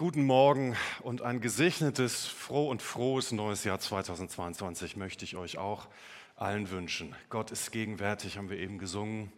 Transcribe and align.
Guten 0.00 0.24
Morgen 0.24 0.78
und 1.02 1.20
ein 1.20 1.42
gesegnetes, 1.42 2.24
froh 2.24 2.70
und 2.70 2.80
frohes 2.80 3.32
neues 3.32 3.64
Jahr 3.64 3.78
2022 3.78 4.96
möchte 4.96 5.26
ich 5.26 5.36
euch 5.36 5.58
auch 5.58 5.88
allen 6.36 6.70
wünschen. 6.70 7.14
Gott 7.28 7.50
ist 7.50 7.70
gegenwärtig, 7.70 8.38
haben 8.38 8.48
wir 8.48 8.56
eben 8.56 8.78
gesungen. 8.78 9.30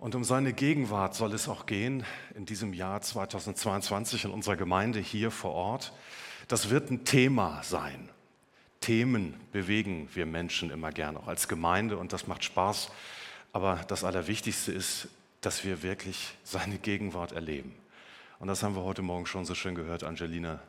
Und 0.00 0.16
um 0.16 0.24
seine 0.24 0.54
Gegenwart 0.54 1.14
soll 1.14 1.32
es 1.34 1.48
auch 1.48 1.66
gehen 1.66 2.04
in 2.34 2.46
diesem 2.46 2.74
Jahr 2.74 3.00
2022 3.00 4.24
in 4.24 4.32
unserer 4.32 4.56
Gemeinde 4.56 4.98
hier 4.98 5.30
vor 5.30 5.52
Ort. 5.52 5.92
Das 6.48 6.70
wird 6.70 6.90
ein 6.90 7.04
Thema 7.04 7.62
sein. 7.62 8.08
Themen 8.80 9.38
bewegen 9.52 10.08
wir 10.14 10.26
Menschen 10.26 10.72
immer 10.72 10.90
gern, 10.90 11.16
auch 11.16 11.28
als 11.28 11.46
Gemeinde, 11.46 11.96
und 11.96 12.12
das 12.12 12.26
macht 12.26 12.42
Spaß. 12.42 12.90
Aber 13.52 13.76
das 13.86 14.02
Allerwichtigste 14.02 14.72
ist, 14.72 15.06
dass 15.42 15.62
wir 15.62 15.84
wirklich 15.84 16.34
seine 16.42 16.78
Gegenwart 16.78 17.30
erleben. 17.30 17.79
Und 18.40 18.48
das 18.48 18.62
haben 18.62 18.74
wir 18.74 18.82
heute 18.84 19.02
Morgen 19.02 19.26
schon 19.26 19.44
so 19.44 19.54
schön 19.54 19.74
gehört, 19.74 20.02
Angelina, 20.02 20.60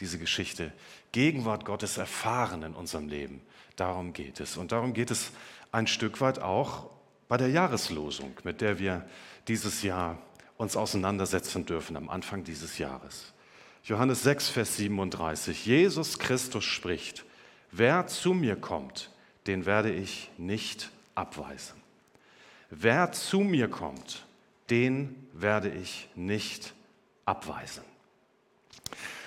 diese 0.00 0.18
Geschichte. 0.18 0.72
Gegenwart 1.12 1.64
Gottes 1.64 1.96
erfahren 1.96 2.64
in 2.64 2.74
unserem 2.74 3.08
Leben. 3.08 3.42
Darum 3.76 4.12
geht 4.12 4.40
es. 4.40 4.56
Und 4.56 4.72
darum 4.72 4.92
geht 4.92 5.12
es 5.12 5.30
ein 5.70 5.86
Stück 5.86 6.20
weit 6.20 6.40
auch 6.40 6.90
bei 7.28 7.36
der 7.36 7.48
Jahreslosung, 7.48 8.32
mit 8.42 8.60
der 8.60 8.80
wir 8.80 9.08
dieses 9.46 9.82
Jahr 9.82 10.18
uns 10.56 10.76
auseinandersetzen 10.76 11.64
dürfen 11.64 11.96
am 11.96 12.10
Anfang 12.10 12.42
dieses 12.42 12.78
Jahres. 12.78 13.32
Johannes 13.84 14.24
6, 14.24 14.48
Vers 14.48 14.76
37. 14.76 15.64
Jesus 15.64 16.18
Christus 16.18 16.64
spricht, 16.64 17.24
wer 17.70 18.08
zu 18.08 18.34
mir 18.34 18.56
kommt, 18.56 19.10
den 19.46 19.64
werde 19.64 19.92
ich 19.92 20.28
nicht 20.38 20.90
abweisen. 21.14 21.80
Wer 22.68 23.12
zu 23.12 23.40
mir 23.40 23.68
kommt, 23.68 24.26
den 24.70 25.28
werde 25.32 25.70
ich 25.70 26.08
nicht 26.16 26.64
abweisen 26.64 26.81
abweisen. 27.24 27.84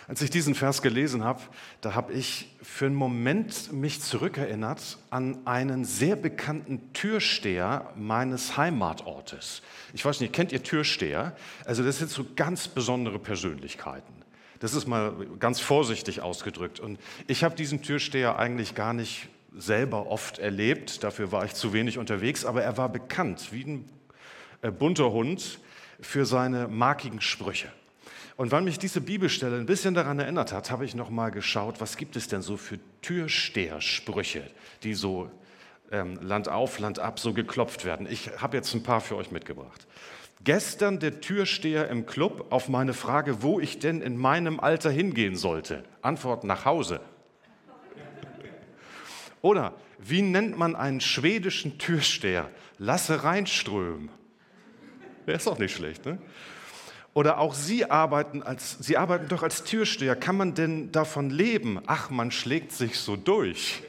Als 0.08 0.22
ich 0.22 0.30
diesen 0.30 0.54
Vers 0.54 0.84
gelesen 0.84 1.24
habe, 1.24 1.42
da 1.82 1.96
habe 1.96 2.14
ich 2.14 2.56
für 2.62 2.86
einen 2.86 2.96
Moment 2.96 3.74
mich 3.74 4.02
zurückerinnert 4.02 5.00
an 5.10 5.40
einen 5.48 5.84
sehr 5.84 6.16
bekannten 6.16 6.94
Türsteher 6.94 7.92
meines 7.96 8.56
Heimatortes. 8.56 9.64
Ich 9.94 10.06
weiß 10.06 10.20
nicht, 10.20 10.32
kennt 10.32 10.52
ihr 10.52 10.62
Türsteher? 10.62 11.36
Also 11.66 11.84
das 11.84 11.98
sind 11.98 12.12
so 12.12 12.24
ganz 12.36 12.68
besondere 12.68 13.18
Persönlichkeiten. 13.18 14.14
Das 14.60 14.76
ist 14.76 14.88
mal 14.88 15.14
ganz 15.40 15.60
vorsichtig 15.60 16.22
ausgedrückt. 16.22 16.80
Und 16.80 17.00
ich 17.26 17.44
habe 17.44 17.56
diesen 17.56 17.82
Türsteher 17.82 18.38
eigentlich 18.38 18.76
gar 18.76 18.94
nicht 18.94 19.28
selber 19.58 20.08
oft 20.08 20.38
erlebt, 20.38 21.04
dafür 21.04 21.32
war 21.32 21.46
ich 21.46 21.54
zu 21.54 21.74
wenig 21.74 21.98
unterwegs, 21.98 22.46
aber 22.46 22.62
er 22.62 22.78
war 22.78 22.90
bekannt 22.90 23.52
wie 23.52 23.64
ein 23.64 23.90
äh, 24.62 24.70
bunter 24.70 25.12
Hund 25.12 25.60
für 26.02 26.26
seine 26.26 26.68
markigen 26.68 27.22
Sprüche. 27.22 27.72
Und 28.38 28.52
weil 28.52 28.62
mich 28.62 28.78
diese 28.80 29.00
Bibelstelle 29.00 29.58
ein 29.58 29.66
bisschen 29.66 29.94
daran 29.94 30.20
erinnert 30.20 30.52
hat, 30.52 30.70
habe 30.70 30.84
ich 30.84 30.94
noch 30.94 31.10
mal 31.10 31.30
geschaut, 31.30 31.80
was 31.80 31.96
gibt 31.96 32.16
es 32.16 32.28
denn 32.28 32.42
so 32.42 32.58
für 32.58 32.80
Türstehersprüche, 33.02 34.44
die 34.84 34.94
so 34.94 35.32
ähm, 35.92 36.20
Land 36.22 36.50
auf, 36.50 36.80
Land 36.80 37.00
ab 37.00 37.20
so 37.20 37.34
geklopft 37.34 37.86
werden. 37.86 38.08
Ich 38.10 38.30
habe 38.42 38.58
jetzt 38.58 38.74
ein 38.74 38.84
paar 38.84 39.00
für 39.00 39.16
euch 39.16 39.32
mitgebracht. 39.32 39.88
Gestern 40.44 41.00
der 41.00 41.22
Türsteher 41.22 41.90
im 41.90 42.06
Club 42.06 42.48
auf 42.52 42.68
meine 42.68 42.94
Frage, 42.94 43.42
wo 43.42 43.60
ich 43.60 43.80
denn 43.80 44.02
in 44.02 44.18
meinem 44.18 44.60
Alter 44.60 44.92
hingehen 44.92 45.38
sollte. 45.38 45.84
Antwort 46.02 46.44
nach 46.44 46.66
Hause. 46.66 47.00
Oder 49.42 49.74
wie 49.98 50.22
nennt 50.22 50.58
man 50.58 50.76
einen 50.76 51.00
schwedischen 51.00 51.78
Türsteher? 51.78 52.50
Lasse 52.78 53.24
reinströmen. 53.24 54.10
Der 55.26 55.36
ist 55.36 55.48
auch 55.48 55.58
nicht 55.58 55.74
schlecht, 55.74 56.06
ne? 56.06 56.18
Oder 57.16 57.40
auch 57.40 57.54
Sie 57.54 57.90
arbeiten, 57.90 58.44
als, 58.44 58.78
Sie 58.82 58.98
arbeiten 58.98 59.30
doch 59.30 59.42
als 59.42 59.64
Türsteher. 59.64 60.18
Kann 60.18 60.36
man 60.36 60.54
denn 60.54 60.92
davon 60.92 61.30
leben? 61.30 61.80
Ach, 61.88 62.10
man 62.10 62.30
schlägt 62.30 62.74
sich 62.74 63.00
so 63.00 63.16
durch. 63.16 63.82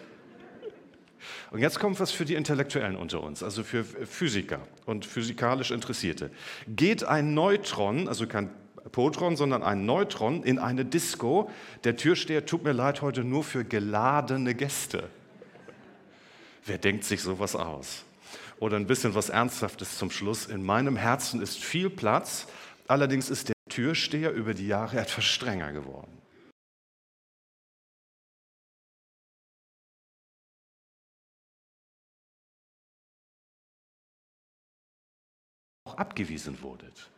Und 1.51 1.59
jetzt 1.59 1.81
kommt 1.81 1.99
was 1.99 2.13
für 2.13 2.25
die 2.25 2.37
Intellektuellen 2.37 2.95
unter 2.97 3.23
uns, 3.23 3.43
also 3.43 3.65
für 3.65 3.83
Physiker 3.83 4.61
und 4.85 5.05
physikalisch 5.05 5.73
Interessierte. 5.73 6.31
Geht 6.69 7.03
ein 7.03 7.35
Neutron, 7.35 8.07
also 8.07 8.29
kein 8.29 8.49
Potron, 8.93 9.37
sondern 9.37 9.65
ein 9.65 9.85
Neutron 9.87 10.45
in 10.45 10.61
eine 10.61 10.85
Disco, 10.85 11.51
der 11.83 11.97
Türsteher 11.97 12.47
tut 12.47 12.63
mir 12.63 12.73
leid 12.73 13.03
heute 13.03 13.25
nur 13.25 13.43
für 13.43 13.65
geladene 13.65 14.55
Gäste. 14.55 15.09
Wer 16.65 16.79
denkt 16.79 17.03
sich 17.03 17.23
sowas 17.23 17.57
aus? 17.57 18.05
Oder 18.61 18.77
ein 18.77 18.87
bisschen 18.87 19.17
was 19.17 19.31
Ernsthaftes 19.31 19.99
zum 19.99 20.13
Schluss. 20.13 20.47
In 20.47 20.65
meinem 20.65 20.97
Herzen 20.97 21.43
ist 21.43 21.59
viel 21.59 21.91
Platz, 21.91 22.47
Allerdings 22.89 23.31
ist 23.31 23.49
der 23.49 23.57
Türsteher 23.69 24.33
über 24.33 24.55
die 24.55 24.69
Jahre 24.69 25.01
etwas 25.01 25.25
strenger 25.25 25.73
geworden. 25.73 26.23
Auch 35.85 35.97
abgewiesen 35.97 36.63
wurdet, 36.63 37.11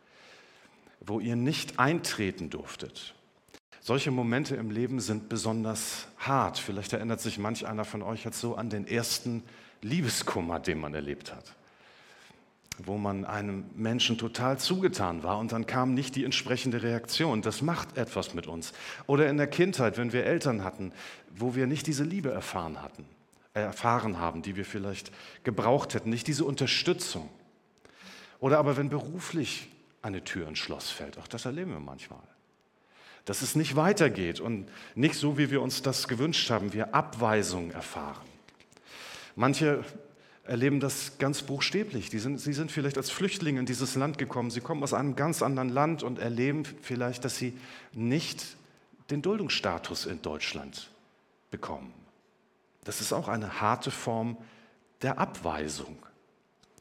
wo 1.01 1.19
ihr 1.19 1.35
nicht 1.35 1.79
eintreten 1.79 2.49
durftet. 2.49 3.15
Solche 3.81 4.11
Momente 4.11 4.55
im 4.55 4.71
Leben 4.71 4.99
sind 4.99 5.29
besonders 5.29 6.07
hart. 6.17 6.59
Vielleicht 6.59 6.93
erinnert 6.93 7.21
sich 7.21 7.37
manch 7.37 7.65
einer 7.65 7.85
von 7.85 8.01
euch 8.01 8.25
jetzt 8.25 8.39
so 8.39 8.55
an 8.55 8.69
den 8.69 8.87
ersten 8.87 9.43
Liebeskummer, 9.81 10.59
den 10.59 10.79
man 10.79 10.93
erlebt 10.93 11.33
hat 11.33 11.55
wo 12.85 12.97
man 12.97 13.25
einem 13.25 13.65
Menschen 13.75 14.17
total 14.17 14.57
zugetan 14.57 15.23
war 15.23 15.37
und 15.37 15.51
dann 15.51 15.65
kam 15.65 15.93
nicht 15.93 16.15
die 16.15 16.23
entsprechende 16.23 16.81
Reaktion. 16.83 17.41
Das 17.41 17.61
macht 17.61 17.97
etwas 17.97 18.33
mit 18.33 18.47
uns. 18.47 18.73
Oder 19.07 19.29
in 19.29 19.37
der 19.37 19.47
Kindheit, 19.47 19.97
wenn 19.97 20.13
wir 20.13 20.25
Eltern 20.25 20.63
hatten, 20.63 20.91
wo 21.35 21.55
wir 21.55 21.67
nicht 21.67 21.87
diese 21.87 22.03
Liebe 22.03 22.31
erfahren 22.31 22.81
hatten, 22.81 23.05
erfahren 23.53 24.19
haben, 24.19 24.41
die 24.41 24.55
wir 24.55 24.65
vielleicht 24.65 25.11
gebraucht 25.43 25.93
hätten, 25.93 26.09
nicht 26.09 26.27
diese 26.27 26.45
Unterstützung. 26.45 27.29
Oder 28.39 28.57
aber 28.59 28.77
wenn 28.77 28.89
beruflich 28.89 29.67
eine 30.01 30.23
Tür 30.23 30.47
ins 30.47 30.59
Schloss 30.59 30.89
fällt, 30.89 31.17
auch 31.17 31.27
das 31.27 31.45
erleben 31.45 31.71
wir 31.71 31.79
manchmal. 31.79 32.19
Dass 33.25 33.41
es 33.41 33.55
nicht 33.55 33.75
weitergeht 33.75 34.39
und 34.39 34.69
nicht 34.95 35.15
so, 35.15 35.37
wie 35.37 35.51
wir 35.51 35.61
uns 35.61 35.81
das 35.81 36.07
gewünscht 36.07 36.49
haben, 36.49 36.73
wir 36.73 36.95
Abweisung 36.95 37.71
erfahren. 37.71 38.25
Manche 39.35 39.83
erleben 40.49 40.79
das 40.79 41.19
ganz 41.19 41.43
buchstäblich. 41.43 42.09
Sind, 42.09 42.39
sie 42.39 42.53
sind 42.53 42.71
vielleicht 42.71 42.97
als 42.97 43.11
Flüchtlinge 43.11 43.59
in 43.59 43.67
dieses 43.67 43.95
Land 43.95 44.17
gekommen. 44.17 44.49
Sie 44.49 44.61
kommen 44.61 44.81
aus 44.81 44.95
einem 44.95 45.15
ganz 45.15 45.43
anderen 45.43 45.69
Land 45.69 46.01
und 46.01 46.17
erleben 46.17 46.63
vielleicht, 46.81 47.23
dass 47.23 47.37
sie 47.37 47.53
nicht 47.93 48.57
den 49.11 49.21
Duldungsstatus 49.21 50.07
in 50.07 50.23
Deutschland 50.23 50.89
bekommen. 51.51 51.93
Das 52.83 52.99
ist 52.99 53.13
auch 53.13 53.27
eine 53.27 53.61
harte 53.61 53.91
Form 53.91 54.37
der 55.03 55.19
Abweisung. 55.19 55.97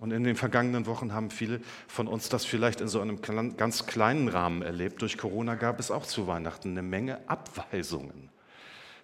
Und 0.00 0.12
in 0.12 0.24
den 0.24 0.36
vergangenen 0.36 0.86
Wochen 0.86 1.12
haben 1.12 1.30
viele 1.30 1.60
von 1.88 2.06
uns 2.06 2.30
das 2.30 2.46
vielleicht 2.46 2.80
in 2.80 2.88
so 2.88 3.02
einem 3.02 3.20
ganz 3.20 3.84
kleinen 3.84 4.28
Rahmen 4.28 4.62
erlebt. 4.62 5.02
Durch 5.02 5.18
Corona 5.18 5.56
gab 5.56 5.78
es 5.78 5.90
auch 5.90 6.06
zu 6.06 6.26
Weihnachten 6.26 6.70
eine 6.70 6.82
Menge 6.82 7.28
Abweisungen. 7.28 8.30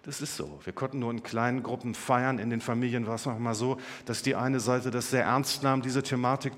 Das 0.05 0.21
ist 0.21 0.35
so. 0.35 0.59
Wir 0.63 0.71
konnten 0.71 0.99
nur 0.99 1.09
in 1.09 1.23
kleinen 1.23 1.63
Gruppen 1.63 1.95
feiern. 1.95 2.37
In 2.37 2.51
den 2.51 2.61
Familien 2.61 3.07
war 3.07 3.15
es 3.15 3.25
manchmal 3.25 3.55
so, 3.55 3.79
dass 4.05 4.21
die 4.21 4.35
eine 4.35 4.59
Seite 4.59 4.91
das 4.91 5.09
sehr 5.09 5.23
ernst 5.23 5.63
nahm, 5.63 5.81
diese 5.81 6.03
Thematik 6.03 6.53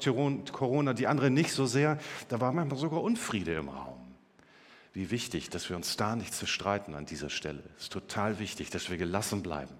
Corona, 0.51 0.93
die 0.93 1.07
andere 1.07 1.29
nicht 1.29 1.53
so 1.53 1.65
sehr. 1.65 1.97
Da 2.27 2.41
war 2.41 2.51
manchmal 2.51 2.77
sogar 2.77 3.01
Unfriede 3.01 3.53
im 3.53 3.69
Raum. 3.69 4.01
Wie 4.91 5.11
wichtig, 5.11 5.49
dass 5.49 5.69
wir 5.69 5.77
uns 5.77 5.95
da 5.95 6.17
nicht 6.17 6.33
zerstreiten 6.33 6.93
an 6.93 7.05
dieser 7.05 7.29
Stelle. 7.29 7.63
Es 7.77 7.83
ist 7.83 7.93
total 7.93 8.39
wichtig, 8.39 8.69
dass 8.69 8.89
wir 8.89 8.97
gelassen 8.97 9.43
bleiben. 9.43 9.75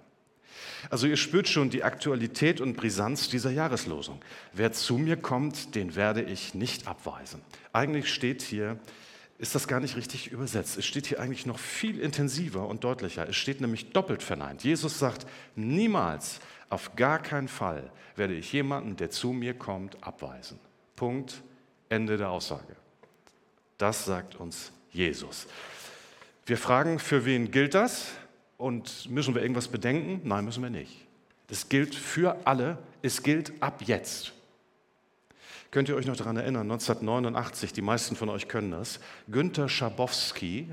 Also 0.89 1.05
ihr 1.05 1.17
spürt 1.17 1.49
schon 1.49 1.69
die 1.69 1.83
Aktualität 1.83 2.61
und 2.61 2.77
Brisanz 2.77 3.27
dieser 3.27 3.51
Jahreslosung. 3.51 4.21
Wer 4.53 4.71
zu 4.71 4.97
mir 4.97 5.17
kommt, 5.17 5.75
den 5.75 5.95
werde 5.95 6.21
ich 6.21 6.53
nicht 6.53 6.87
abweisen. 6.87 7.41
Eigentlich 7.73 8.13
steht 8.13 8.41
hier, 8.41 8.79
ist 9.39 9.53
das 9.53 9.67
gar 9.67 9.79
nicht 9.79 9.95
richtig 9.95 10.31
übersetzt. 10.31 10.77
Es 10.77 10.85
steht 10.85 11.05
hier 11.07 11.19
eigentlich 11.19 11.45
noch 11.45 11.59
viel 11.59 11.99
intensiver 11.99 12.67
und 12.67 12.83
deutlicher. 12.83 13.27
Es 13.29 13.35
steht 13.35 13.61
nämlich 13.61 13.91
doppelt 13.91 14.23
verneint. 14.23 14.63
Jesus 14.63 14.97
sagt, 14.97 15.27
niemals, 15.55 16.39
auf 16.69 16.95
gar 16.95 17.19
keinen 17.21 17.47
Fall 17.47 17.91
werde 18.15 18.33
ich 18.33 18.51
jemanden, 18.51 18.95
der 18.95 19.11
zu 19.11 19.33
mir 19.33 19.53
kommt, 19.53 20.03
abweisen. 20.03 20.59
Punkt, 20.95 21.41
Ende 21.89 22.17
der 22.17 22.29
Aussage. 22.29 22.75
Das 23.77 24.05
sagt 24.05 24.35
uns 24.35 24.71
Jesus. 24.91 25.47
Wir 26.45 26.57
fragen, 26.57 26.97
für 26.97 27.25
wen 27.25 27.51
gilt 27.51 27.75
das? 27.75 28.07
Und 28.57 29.07
müssen 29.11 29.35
wir 29.35 29.43
irgendwas 29.43 29.67
bedenken? 29.67 30.21
Nein, 30.23 30.45
müssen 30.45 30.63
wir 30.63 30.71
nicht. 30.71 31.05
Das 31.47 31.69
gilt 31.69 31.93
für 31.93 32.37
alle. 32.45 32.79
Es 33.03 33.21
gilt 33.21 33.53
ab 33.61 33.83
jetzt. 33.85 34.33
Könnt 35.71 35.89
ihr 35.89 35.95
euch 35.95 36.05
noch 36.05 36.15
daran 36.15 36.37
erinnern, 36.37 36.71
1989, 36.71 37.73
die 37.73 37.81
meisten 37.81 38.15
von 38.15 38.29
euch 38.29 38.47
können 38.47 38.71
das, 38.71 38.99
Günter 39.27 39.67
Schabowski 39.67 40.67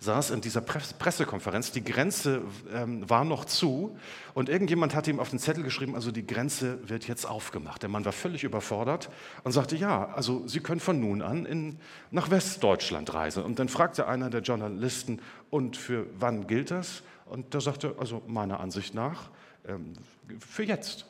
saß 0.00 0.30
in 0.30 0.40
dieser 0.40 0.62
Pressekonferenz. 0.62 1.72
Die 1.72 1.84
Grenze 1.84 2.42
ähm, 2.72 3.08
war 3.08 3.24
noch 3.24 3.44
zu 3.44 3.96
und 4.34 4.48
irgendjemand 4.48 4.94
hatte 4.94 5.10
ihm 5.10 5.20
auf 5.20 5.30
den 5.30 5.38
Zettel 5.38 5.62
geschrieben, 5.62 5.94
also 5.94 6.10
die 6.10 6.26
Grenze 6.26 6.88
wird 6.88 7.06
jetzt 7.06 7.26
aufgemacht. 7.26 7.82
Der 7.82 7.90
Mann 7.90 8.04
war 8.04 8.12
völlig 8.12 8.42
überfordert 8.42 9.10
und 9.44 9.52
sagte, 9.52 9.76
ja, 9.76 10.08
also 10.08 10.46
Sie 10.48 10.60
können 10.60 10.80
von 10.80 10.98
nun 11.00 11.22
an 11.22 11.44
in, 11.44 11.78
nach 12.10 12.30
Westdeutschland 12.30 13.12
reisen. 13.12 13.44
Und 13.44 13.58
dann 13.58 13.68
fragte 13.68 14.08
einer 14.08 14.30
der 14.30 14.40
Journalisten, 14.40 15.20
und 15.50 15.76
für 15.76 16.06
wann 16.18 16.46
gilt 16.46 16.70
das? 16.70 17.02
Und 17.26 17.54
der 17.54 17.60
sagte, 17.60 17.94
also 17.98 18.22
meiner 18.26 18.60
Ansicht 18.60 18.94
nach, 18.94 19.30
ähm, 19.68 19.92
für 20.38 20.64
jetzt, 20.64 21.06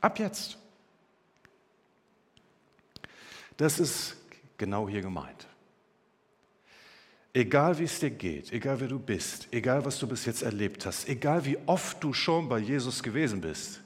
ab 0.00 0.18
jetzt. 0.18 0.58
Das 3.56 3.80
ist 3.80 4.16
genau 4.58 4.88
hier 4.88 5.00
gemeint. 5.00 5.46
Egal 7.32 7.78
wie 7.78 7.84
es 7.84 7.98
dir 7.98 8.10
geht, 8.10 8.52
egal 8.52 8.80
wer 8.80 8.88
du 8.88 8.98
bist, 8.98 9.48
egal 9.50 9.84
was 9.84 9.98
du 9.98 10.06
bis 10.06 10.24
jetzt 10.24 10.42
erlebt 10.42 10.86
hast, 10.86 11.08
egal 11.08 11.44
wie 11.44 11.58
oft 11.66 12.02
du 12.02 12.14
schon 12.14 12.48
bei 12.48 12.58
Jesus 12.58 13.02
gewesen 13.02 13.42
bist, 13.42 13.82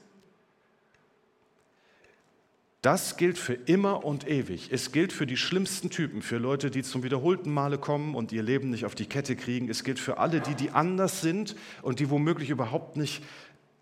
das 2.81 3.15
gilt 3.15 3.37
für 3.37 3.53
immer 3.53 4.05
und 4.05 4.27
ewig. 4.27 4.69
Es 4.71 4.91
gilt 4.91 5.13
für 5.13 5.27
die 5.27 5.37
schlimmsten 5.37 5.91
Typen, 5.91 6.23
für 6.23 6.37
Leute, 6.37 6.71
die 6.71 6.81
zum 6.81 7.03
wiederholten 7.03 7.53
Male 7.53 7.77
kommen 7.77 8.15
und 8.15 8.31
ihr 8.31 8.41
Leben 8.41 8.71
nicht 8.71 8.85
auf 8.85 8.95
die 8.95 9.05
Kette 9.05 9.35
kriegen. 9.35 9.69
Es 9.69 9.83
gilt 9.83 9.99
für 9.99 10.17
alle, 10.17 10.41
die, 10.41 10.55
die 10.55 10.71
anders 10.71 11.21
sind 11.21 11.55
und 11.83 11.99
die 11.99 12.09
womöglich 12.09 12.49
überhaupt 12.49 12.97
nicht 12.97 13.21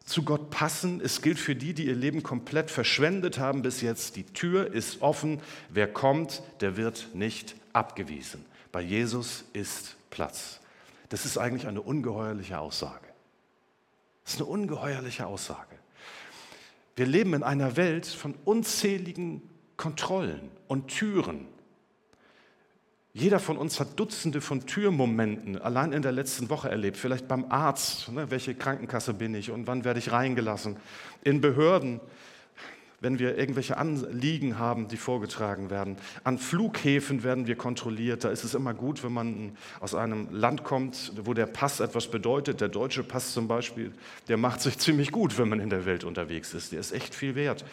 zu 0.10 0.24
Gott 0.24 0.50
passen. 0.50 1.02
Es 1.02 1.22
gilt 1.22 1.40
für 1.40 1.56
die, 1.56 1.74
die 1.74 1.86
ihr 1.86 1.96
Leben 1.96 2.24
komplett 2.24 2.72
verschwendet 2.72 3.38
haben 3.38 3.62
bis 3.62 3.82
jetzt. 3.82 4.16
Die 4.16 4.24
Tür 4.26 4.74
ist 4.74 5.02
offen. 5.02 5.40
Wer 5.70 5.92
kommt, 5.92 6.42
der 6.62 6.78
wird 6.78 7.10
nicht 7.14 7.56
abgewiesen. 7.74 8.44
Bei 8.72 8.82
Jesus 8.82 9.46
ist 9.54 9.96
Platz. 10.10 10.60
Das 11.10 11.26
ist 11.26 11.38
eigentlich 11.38 11.68
eine 11.68 11.82
ungeheuerliche 11.82 12.60
Aussage. 12.60 13.08
Das 14.24 14.34
ist 14.34 14.42
eine 14.42 14.50
ungeheuerliche 14.50 15.26
Aussage. 15.28 15.76
Wir 16.96 17.06
leben 17.06 17.34
in 17.34 17.44
einer 17.44 17.78
Welt 17.78 18.06
von 18.06 18.36
unzähligen 18.46 19.42
Kontrollen 19.78 20.52
und 20.68 20.88
Türen. 20.88 21.48
Jeder 23.14 23.40
von 23.40 23.58
uns 23.58 23.80
hat 23.80 24.00
Dutzende 24.00 24.40
von 24.40 24.68
Türmomenten 24.68 25.58
allein 25.60 25.94
in 25.94 26.04
der 26.04 26.12
letzten 26.12 26.50
Woche 26.50 26.70
erlebt. 26.70 26.96
Vielleicht 26.96 27.28
beim 27.28 27.46
Arzt, 27.50 28.12
ne, 28.12 28.30
welche 28.30 28.54
Krankenkasse 28.54 29.16
bin 29.16 29.34
ich 29.34 29.50
und 29.50 29.66
wann 29.66 29.84
werde 29.84 30.00
ich 30.00 30.12
reingelassen. 30.12 30.78
In 31.24 31.42
Behörden, 31.42 32.00
wenn 33.02 33.18
wir 33.18 33.38
irgendwelche 33.38 33.78
Anliegen 33.78 34.60
haben, 34.60 34.90
die 34.90 34.98
vorgetragen 34.98 35.72
werden. 35.72 35.96
An 36.24 36.38
Flughäfen 36.38 37.24
werden 37.24 37.48
wir 37.48 37.56
kontrolliert. 37.56 38.24
Da 38.24 38.30
ist 38.30 38.44
es 38.44 38.54
immer 38.54 38.76
gut, 38.76 39.04
wenn 39.04 39.14
man 39.14 39.58
aus 39.80 39.96
einem 39.96 40.28
Land 40.32 40.64
kommt, 40.64 41.14
wo 41.24 41.34
der 41.34 41.48
Pass 41.48 41.80
etwas 41.80 42.12
bedeutet. 42.12 42.62
Der 42.62 42.68
deutsche 42.68 43.04
Pass 43.04 43.34
zum 43.34 43.48
Beispiel, 43.48 43.92
der 44.28 44.38
macht 44.38 44.62
sich 44.62 44.78
ziemlich 44.78 45.12
gut, 45.12 45.38
wenn 45.40 45.50
man 45.50 45.60
in 45.60 45.70
der 45.70 45.86
Welt 45.86 46.04
unterwegs 46.04 46.54
ist. 46.54 46.74
Der 46.74 46.80
ist 46.80 46.92
echt 46.92 47.16
viel 47.16 47.36
wert. 47.36 47.66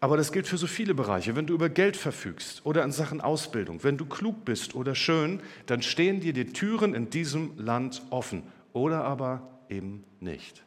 Aber 0.00 0.16
das 0.16 0.32
gilt 0.32 0.46
für 0.46 0.56
so 0.56 0.66
viele 0.66 0.94
Bereiche. 0.94 1.36
Wenn 1.36 1.46
du 1.46 1.54
über 1.54 1.68
Geld 1.68 1.96
verfügst 1.96 2.64
oder 2.64 2.82
in 2.84 2.92
Sachen 2.92 3.20
Ausbildung, 3.20 3.84
wenn 3.84 3.98
du 3.98 4.06
klug 4.06 4.44
bist 4.44 4.74
oder 4.74 4.94
schön, 4.94 5.40
dann 5.66 5.82
stehen 5.82 6.20
dir 6.20 6.32
die 6.32 6.46
Türen 6.46 6.94
in 6.94 7.10
diesem 7.10 7.52
Land 7.58 8.02
offen 8.10 8.42
oder 8.72 9.04
aber 9.04 9.46
eben 9.68 10.04
nicht 10.20 10.62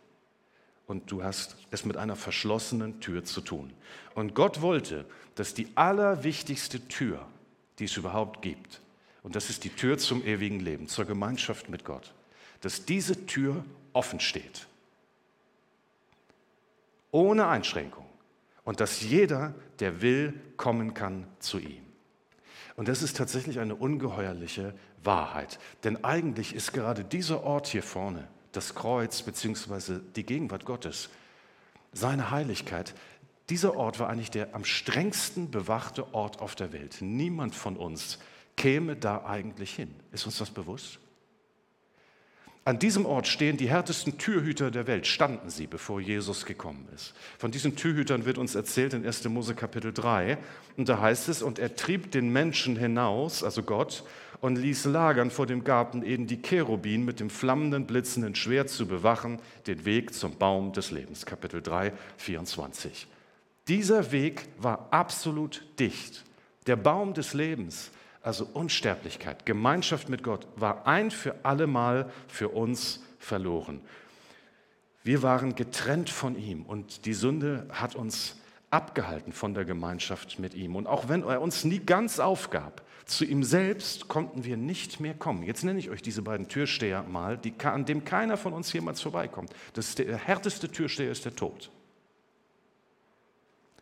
und 0.88 1.09
du 1.09 1.24
hast 1.24 1.56
es 1.71 1.85
mit 1.85 1.97
einer 1.97 2.15
verschlossenen 2.15 3.00
Tür 3.00 3.24
zu 3.24 3.41
tun. 3.41 3.74
Und 4.15 4.35
Gott 4.35 4.62
wollte, 4.62 5.06
dass 5.35 5.53
die 5.53 5.68
allerwichtigste 5.75 6.88
Tür, 6.88 7.25
die 7.80 7.85
es 7.85 7.97
überhaupt 7.97 8.41
gibt, 8.41 8.81
und 9.24 9.35
das 9.35 9.50
ist 9.50 9.63
die 9.63 9.69
Tür 9.69 9.97
zum 9.97 10.24
ewigen 10.25 10.59
Leben, 10.59 10.88
zur 10.88 11.06
Gemeinschaft 11.06 11.69
mit 11.69 11.85
Gott, 11.85 12.13
dass 12.62 12.85
diese 12.85 13.25
Tür 13.25 13.63
offen 13.94 14.19
steht. 14.19 14.68
Ohne 17.12 17.47
Einschränkung. 17.47 18.06
Und 18.63 18.80
dass 18.80 19.01
jeder, 19.01 19.54
der 19.80 20.01
will, 20.01 20.33
kommen 20.57 20.94
kann 20.94 21.27
zu 21.39 21.60
ihm. 21.60 21.83
Und 22.75 22.88
das 22.88 23.04
ist 23.04 23.18
tatsächlich 23.18 23.60
eine 23.60 23.75
ungeheuerliche 23.75 24.74
Wahrheit. 25.04 25.60
Denn 25.83 26.04
eigentlich 26.04 26.56
ist 26.56 26.74
gerade 26.74 27.04
dieser 27.04 27.44
Ort 27.44 27.68
hier 27.68 27.83
vorne, 27.83 28.27
das 28.51 28.74
Kreuz 28.74 29.21
bzw. 29.21 30.00
die 30.15 30.25
Gegenwart 30.25 30.65
Gottes, 30.65 31.10
seine 31.92 32.31
Heiligkeit. 32.31 32.95
Dieser 33.50 33.75
Ort 33.75 34.00
war 34.00 34.10
eigentlich 34.10 34.31
der 34.31 34.56
am 34.56 34.66
strengsten 34.66 35.51
bewachte 35.51 36.13
Ort 36.13 36.39
auf 36.39 36.56
der 36.56 36.71
Welt. 36.74 36.98
Niemand 37.01 37.54
von 37.54 37.77
uns 37.77 38.19
käme 38.56 38.95
da 38.95 39.25
eigentlich 39.25 39.75
hin. 39.75 39.94
Ist 40.12 40.25
uns 40.25 40.38
das 40.38 40.50
bewusst? 40.50 41.00
An 42.65 42.80
diesem 42.80 43.06
Ort 43.06 43.27
stehen 43.27 43.57
die 43.57 43.69
härtesten 43.69 44.18
Türhüter 44.18 44.71
der 44.71 44.88
Welt, 44.88 45.06
standen 45.06 45.50
sie, 45.50 45.68
bevor 45.68 46.00
Jesus 46.00 46.45
gekommen 46.45 46.88
ist. 46.95 47.13
Von 47.38 47.51
diesen 47.51 47.75
Türhütern 47.75 48.24
wird 48.24 48.38
uns 48.38 48.56
erzählt 48.56 48.94
in 48.94 49.06
1. 49.06 49.25
Mose 49.25 49.54
Kapitel 49.54 49.92
3. 49.92 50.38
Und 50.77 50.88
da 50.88 51.01
heißt 51.01 51.27
es, 51.27 51.42
und 51.42 51.60
er 51.60 51.75
trieb 51.75 52.12
den 52.12 52.31
Menschen 52.31 52.77
hinaus, 52.77 53.44
also 53.44 53.63
Gott, 53.63 54.06
und 54.39 54.56
ließ 54.56 54.86
lagern 54.86 55.30
vor 55.30 55.45
dem 55.45 55.65
Garten 55.65 56.04
Eden 56.04 56.25
die 56.25 56.42
Cherubin 56.42 57.04
mit 57.04 57.19
dem 57.19 57.30
flammenden, 57.30 57.86
blitzenden 57.86 58.33
Schwert 58.33 58.69
zu 58.69 58.88
bewachen, 58.88 59.39
den 59.68 59.83
Weg 59.83 60.13
zum 60.13 60.38
Baum 60.38 60.71
des 60.71 60.92
Lebens. 60.92 61.25
Kapitel 61.25 61.62
3, 61.62 61.92
24. 62.16 63.07
Dieser 63.68 64.13
Weg 64.13 64.48
war 64.57 64.88
absolut 64.92 65.66
dicht. 65.80 66.24
Der 66.68 66.77
Baum 66.77 67.13
des 67.13 67.33
Lebens 67.33 67.92
also 68.23 68.47
Unsterblichkeit, 68.53 69.45
Gemeinschaft 69.45 70.09
mit 70.09 70.23
Gott, 70.23 70.47
war 70.55 70.87
ein 70.87 71.11
für 71.11 71.35
allemal 71.43 72.09
für 72.27 72.49
uns 72.49 73.03
verloren. 73.19 73.81
Wir 75.03 75.21
waren 75.21 75.55
getrennt 75.55 76.09
von 76.09 76.37
ihm 76.37 76.63
und 76.63 77.05
die 77.05 77.13
Sünde 77.13 77.67
hat 77.69 77.95
uns 77.95 78.37
abgehalten 78.69 79.33
von 79.33 79.53
der 79.53 79.65
Gemeinschaft 79.65 80.39
mit 80.39 80.53
ihm. 80.55 80.75
Und 80.75 80.87
auch 80.87 81.09
wenn 81.09 81.23
er 81.23 81.41
uns 81.41 81.65
nie 81.65 81.79
ganz 81.79 82.19
aufgab, 82.19 82.81
zu 83.05 83.25
ihm 83.25 83.43
selbst 83.43 84.07
konnten 84.07 84.45
wir 84.45 84.55
nicht 84.55 85.01
mehr 85.01 85.13
kommen. 85.13 85.43
Jetzt 85.43 85.65
nenne 85.65 85.77
ich 85.77 85.89
euch 85.89 86.01
diese 86.01 86.21
beiden 86.21 86.47
Türsteher 86.47 87.03
mal, 87.03 87.37
die, 87.37 87.53
an 87.63 87.85
dem 87.85 88.05
keiner 88.05 88.37
von 88.37 88.53
uns 88.53 88.71
jemals 88.71 89.01
vorbeikommt. 89.01 89.53
Das 89.73 89.93
der 89.95 90.17
härteste 90.17 90.69
Türsteher 90.69 91.11
ist 91.11 91.25
der 91.25 91.35
Tod. 91.35 91.69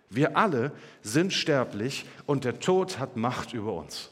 Wir 0.10 0.36
alle 0.36 0.74
sind 1.04 1.32
sterblich 1.32 2.06
und 2.26 2.44
der 2.44 2.60
Tod 2.60 3.00
hat 3.00 3.16
Macht 3.16 3.54
über 3.54 3.74
uns. 3.74 4.10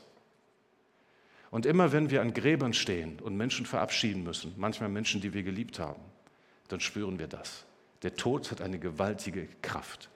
Und 1.52 1.66
immer 1.66 1.92
wenn 1.92 2.10
wir 2.10 2.22
an 2.22 2.34
Gräbern 2.34 2.74
stehen 2.74 3.20
und 3.20 3.36
Menschen 3.36 3.66
verabschieden 3.66 4.24
müssen, 4.24 4.54
manchmal 4.58 4.90
Menschen, 4.90 5.22
die 5.22 5.34
wir 5.34 5.44
geliebt 5.44 5.80
haben, 5.80 6.02
dann 6.68 6.80
spüren 6.80 7.18
wir 7.18 7.28
das. 7.28 7.66
Der 8.04 8.16
Tod 8.16 8.52
hat 8.52 8.62
eine 8.62 8.80
gewaltige 8.80 9.48
Kraft. 9.62 10.10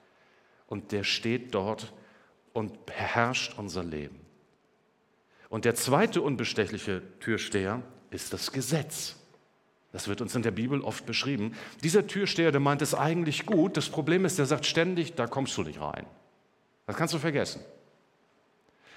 Und 0.66 0.92
der 0.92 1.04
steht 1.04 1.54
dort 1.54 1.92
und 2.52 2.86
beherrscht 2.86 3.58
unser 3.58 3.84
Leben. 3.84 4.20
Und 5.48 5.64
der 5.64 5.74
zweite 5.74 6.22
unbestechliche 6.22 7.02
Türsteher 7.20 7.82
ist 8.10 8.32
das 8.32 8.52
Gesetz. 8.52 9.16
Das 9.92 10.08
wird 10.08 10.20
uns 10.20 10.34
in 10.34 10.42
der 10.42 10.50
Bibel 10.50 10.80
oft 10.80 11.06
beschrieben. 11.06 11.54
Dieser 11.82 12.06
Türsteher, 12.06 12.50
der 12.50 12.60
meint 12.60 12.82
es 12.82 12.94
eigentlich 12.94 13.46
gut. 13.46 13.76
Das 13.76 13.88
Problem 13.88 14.24
ist, 14.24 14.38
der 14.38 14.46
sagt 14.46 14.66
ständig, 14.66 15.14
da 15.14 15.26
kommst 15.26 15.56
du 15.56 15.62
nicht 15.62 15.80
rein. 15.80 16.06
Das 16.86 16.96
kannst 16.96 17.14
du 17.14 17.18
vergessen. 17.18 17.60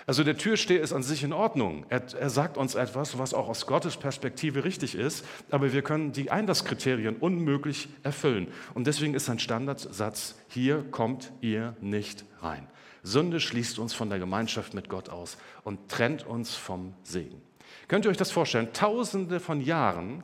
Also 0.07 0.23
der 0.23 0.37
Türsteher 0.37 0.81
ist 0.81 0.93
an 0.93 1.03
sich 1.03 1.23
in 1.23 1.33
Ordnung. 1.33 1.85
Er, 1.89 2.01
er, 2.17 2.29
sagt 2.29 2.57
uns 2.57 2.75
etwas, 2.75 3.17
was 3.19 3.33
auch 3.33 3.49
aus 3.49 3.67
Gottes 3.67 3.97
Perspektive 3.97 4.63
richtig 4.63 4.95
ist, 4.95 5.25
aber 5.51 5.73
wir 5.73 5.81
können 5.81 6.13
die 6.13 6.31
Einlasskriterien 6.31 7.17
unmöglich 7.17 7.89
erfüllen. 8.03 8.47
Und 8.73 8.87
deswegen 8.87 9.13
ist 9.13 9.29
ein 9.29 9.37
Standardsatz, 9.37 10.35
hier 10.47 10.85
kommt 10.91 11.33
ihr 11.41 11.75
nicht 11.81 12.23
rein. 12.39 12.67
Sünde 13.03 13.41
schließt 13.41 13.79
uns 13.79 13.93
von 13.93 14.09
der 14.09 14.17
Gemeinschaft 14.17 14.73
mit 14.73 14.87
Gott 14.87 15.09
aus 15.09 15.37
und 15.65 15.89
trennt 15.89 16.25
uns 16.25 16.55
vom 16.55 16.93
Segen. 17.03 17.41
Könnt 17.89 18.05
ihr 18.05 18.11
euch 18.11 18.17
das 18.17 18.31
vorstellen? 18.31 18.69
Tausende 18.71 19.41
von 19.41 19.59
Jahren 19.59 20.23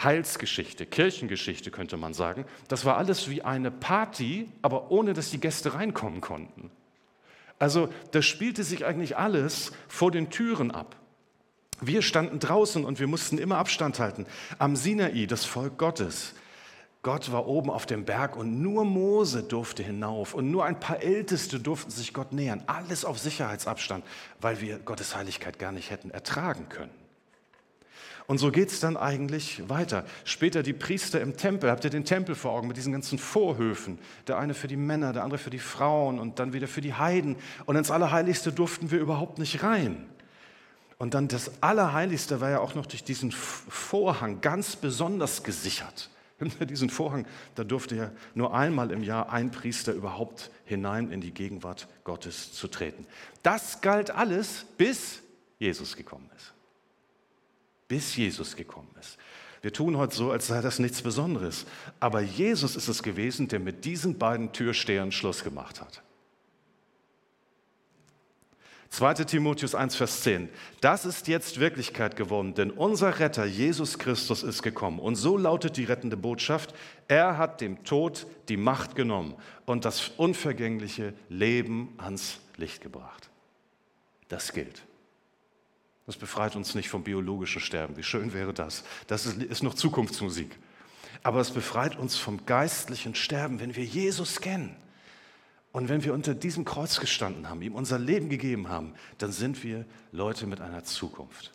Heilsgeschichte, 0.00 0.86
Kirchengeschichte 0.86 1.72
könnte 1.72 1.96
man 1.96 2.14
sagen. 2.14 2.44
Das 2.68 2.84
war 2.84 2.96
alles 2.96 3.28
wie 3.28 3.42
eine 3.42 3.72
Party, 3.72 4.48
aber 4.62 4.92
ohne 4.92 5.12
dass 5.12 5.32
die 5.32 5.40
Gäste 5.40 5.74
reinkommen 5.74 6.20
konnten. 6.20 6.70
Also 7.58 7.88
das 8.12 8.24
spielte 8.24 8.64
sich 8.64 8.84
eigentlich 8.84 9.16
alles 9.16 9.72
vor 9.88 10.10
den 10.10 10.30
Türen 10.30 10.70
ab. 10.70 10.96
Wir 11.80 12.02
standen 12.02 12.40
draußen 12.40 12.84
und 12.84 12.98
wir 12.98 13.06
mussten 13.06 13.38
immer 13.38 13.58
Abstand 13.58 14.00
halten. 14.00 14.26
Am 14.58 14.74
Sinai, 14.76 15.26
das 15.26 15.44
Volk 15.44 15.78
Gottes. 15.78 16.34
Gott 17.02 17.30
war 17.30 17.46
oben 17.46 17.70
auf 17.70 17.86
dem 17.86 18.04
Berg 18.04 18.36
und 18.36 18.60
nur 18.60 18.84
Mose 18.84 19.44
durfte 19.44 19.84
hinauf 19.84 20.34
und 20.34 20.50
nur 20.50 20.64
ein 20.64 20.80
paar 20.80 21.00
Älteste 21.00 21.60
durften 21.60 21.90
sich 21.90 22.12
Gott 22.12 22.32
nähern. 22.32 22.64
Alles 22.66 23.04
auf 23.04 23.18
Sicherheitsabstand, 23.18 24.04
weil 24.40 24.60
wir 24.60 24.80
Gottes 24.80 25.14
Heiligkeit 25.14 25.60
gar 25.60 25.70
nicht 25.70 25.90
hätten 25.90 26.10
ertragen 26.10 26.68
können. 26.68 26.90
Und 28.28 28.36
so 28.36 28.52
geht 28.52 28.68
es 28.68 28.78
dann 28.78 28.98
eigentlich 28.98 29.70
weiter. 29.70 30.04
Später 30.24 30.62
die 30.62 30.74
Priester 30.74 31.18
im 31.18 31.38
Tempel, 31.38 31.70
habt 31.70 31.84
ihr 31.84 31.90
den 31.90 32.04
Tempel 32.04 32.34
vor 32.34 32.52
Augen 32.52 32.68
mit 32.68 32.76
diesen 32.76 32.92
ganzen 32.92 33.18
Vorhöfen? 33.18 33.98
Der 34.26 34.36
eine 34.36 34.52
für 34.52 34.68
die 34.68 34.76
Männer, 34.76 35.14
der 35.14 35.24
andere 35.24 35.38
für 35.38 35.48
die 35.48 35.58
Frauen 35.58 36.18
und 36.18 36.38
dann 36.38 36.52
wieder 36.52 36.68
für 36.68 36.82
die 36.82 36.92
Heiden. 36.92 37.36
Und 37.64 37.76
ins 37.76 37.90
Allerheiligste 37.90 38.52
durften 38.52 38.90
wir 38.90 39.00
überhaupt 39.00 39.38
nicht 39.38 39.62
rein. 39.62 40.04
Und 40.98 41.14
dann 41.14 41.28
das 41.28 41.62
Allerheiligste 41.62 42.42
war 42.42 42.50
ja 42.50 42.60
auch 42.60 42.74
noch 42.74 42.84
durch 42.84 43.02
diesen 43.02 43.32
Vorhang 43.32 44.42
ganz 44.42 44.76
besonders 44.76 45.42
gesichert. 45.42 46.10
Diesen 46.60 46.88
Vorhang, 46.88 47.26
da 47.56 47.64
durfte 47.64 47.96
ja 47.96 48.12
nur 48.34 48.54
einmal 48.54 48.92
im 48.92 49.02
Jahr 49.02 49.32
ein 49.32 49.50
Priester 49.50 49.92
überhaupt 49.92 50.52
hinein 50.66 51.10
in 51.10 51.20
die 51.20 51.32
Gegenwart 51.32 51.88
Gottes 52.04 52.52
zu 52.52 52.68
treten. 52.68 53.06
Das 53.42 53.80
galt 53.80 54.12
alles, 54.12 54.66
bis 54.76 55.20
Jesus 55.58 55.96
gekommen 55.96 56.30
ist. 56.36 56.52
Bis 57.88 58.16
Jesus 58.16 58.54
gekommen 58.54 58.94
ist. 59.00 59.18
Wir 59.60 59.72
tun 59.72 59.96
heute 59.96 60.14
so, 60.14 60.30
als 60.30 60.46
sei 60.46 60.60
das 60.60 60.78
nichts 60.78 61.02
Besonderes. 61.02 61.66
Aber 61.98 62.20
Jesus 62.20 62.76
ist 62.76 62.88
es 62.88 63.02
gewesen, 63.02 63.48
der 63.48 63.58
mit 63.58 63.84
diesen 63.84 64.18
beiden 64.18 64.52
Türstehern 64.52 65.10
Schluss 65.10 65.42
gemacht 65.42 65.80
hat. 65.80 66.02
2. 68.90 69.14
Timotheus 69.14 69.74
1, 69.74 69.96
Vers 69.96 70.22
10. 70.22 70.48
Das 70.80 71.04
ist 71.04 71.28
jetzt 71.28 71.60
Wirklichkeit 71.60 72.16
geworden, 72.16 72.54
denn 72.54 72.70
unser 72.70 73.18
Retter 73.18 73.44
Jesus 73.44 73.98
Christus 73.98 74.42
ist 74.42 74.62
gekommen. 74.62 74.98
Und 74.98 75.16
so 75.16 75.36
lautet 75.36 75.76
die 75.76 75.84
rettende 75.84 76.16
Botschaft, 76.16 76.74
er 77.06 77.36
hat 77.36 77.60
dem 77.60 77.84
Tod 77.84 78.26
die 78.48 78.56
Macht 78.56 78.96
genommen 78.96 79.34
und 79.66 79.84
das 79.84 80.08
unvergängliche 80.16 81.12
Leben 81.28 81.94
ans 81.98 82.38
Licht 82.56 82.80
gebracht. 82.80 83.28
Das 84.28 84.52
gilt. 84.52 84.87
Das 86.08 86.16
befreit 86.16 86.56
uns 86.56 86.74
nicht 86.74 86.88
vom 86.88 87.04
biologischen 87.04 87.60
Sterben. 87.60 87.98
Wie 87.98 88.02
schön 88.02 88.32
wäre 88.32 88.54
das? 88.54 88.82
Das 89.08 89.26
ist 89.26 89.62
noch 89.62 89.74
Zukunftsmusik. 89.74 90.58
Aber 91.22 91.38
es 91.38 91.50
befreit 91.50 91.98
uns 91.98 92.16
vom 92.16 92.46
geistlichen 92.46 93.14
Sterben, 93.14 93.60
wenn 93.60 93.76
wir 93.76 93.84
Jesus 93.84 94.40
kennen. 94.40 94.74
Und 95.70 95.90
wenn 95.90 96.02
wir 96.04 96.14
unter 96.14 96.32
diesem 96.32 96.64
Kreuz 96.64 96.98
gestanden 96.98 97.50
haben, 97.50 97.60
ihm 97.60 97.74
unser 97.74 97.98
Leben 97.98 98.30
gegeben 98.30 98.70
haben, 98.70 98.94
dann 99.18 99.32
sind 99.32 99.62
wir 99.62 99.84
Leute 100.10 100.46
mit 100.46 100.62
einer 100.62 100.82
Zukunft. 100.82 101.52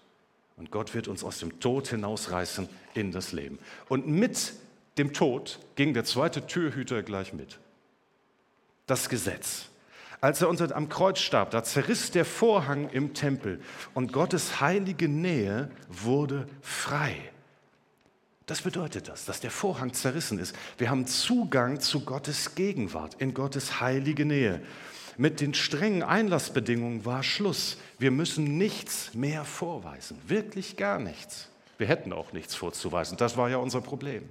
Und 0.55 0.69
Gott 0.69 0.93
wird 0.93 1.07
uns 1.07 1.23
aus 1.23 1.39
dem 1.39 1.59
Tod 1.59 1.87
hinausreißen 1.87 2.69
in 2.93 3.11
das 3.11 3.31
Leben. 3.31 3.57
Und 3.89 4.07
mit 4.07 4.53
dem 4.99 5.13
Tod 5.13 5.57
ging 5.73 5.95
der 5.95 6.05
zweite 6.05 6.45
Türhüter 6.45 7.01
gleich 7.01 7.33
mit. 7.33 7.57
Das 8.85 9.09
Gesetz. 9.09 9.65
Als 10.23 10.41
er 10.41 10.47
unter, 10.47 10.73
am 10.73 10.87
Kreuz 10.87 11.19
starb, 11.19 11.51
da 11.51 11.65
zerriss 11.65 12.09
der 12.09 12.23
Vorhang 12.23 12.87
im 12.91 13.13
Tempel 13.13 13.59
und 13.93 14.13
Gottes 14.13 14.61
heilige 14.61 15.09
Nähe 15.09 15.69
wurde 15.89 16.47
frei. 16.61 17.17
Das 18.45 18.61
bedeutet 18.61 19.09
das, 19.09 19.25
dass 19.25 19.41
der 19.41 19.51
Vorhang 19.51 19.91
zerrissen 19.91 20.39
ist. 20.39 20.55
Wir 20.77 20.89
haben 20.89 21.07
Zugang 21.07 21.81
zu 21.81 22.05
Gottes 22.05 22.55
Gegenwart, 22.55 23.15
in 23.15 23.33
Gottes 23.33 23.81
heilige 23.81 24.23
Nähe. 24.23 24.61
Mit 25.17 25.41
den 25.41 25.53
strengen 25.53 26.03
Einlassbedingungen 26.03 27.03
war 27.03 27.21
Schluss. 27.21 27.75
Wir 27.99 28.11
müssen 28.11 28.57
nichts 28.57 29.13
mehr 29.13 29.43
vorweisen, 29.43 30.17
wirklich 30.25 30.77
gar 30.77 30.99
nichts. 30.99 31.49
Wir 31.77 31.87
hätten 31.87 32.13
auch 32.13 32.31
nichts 32.31 32.55
vorzuweisen, 32.55 33.17
das 33.17 33.35
war 33.35 33.49
ja 33.49 33.57
unser 33.57 33.81
Problem. 33.81 34.29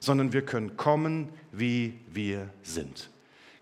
Sondern 0.00 0.32
wir 0.32 0.46
können 0.46 0.78
kommen, 0.78 1.28
wie 1.52 2.00
wir 2.08 2.48
sind. 2.62 3.10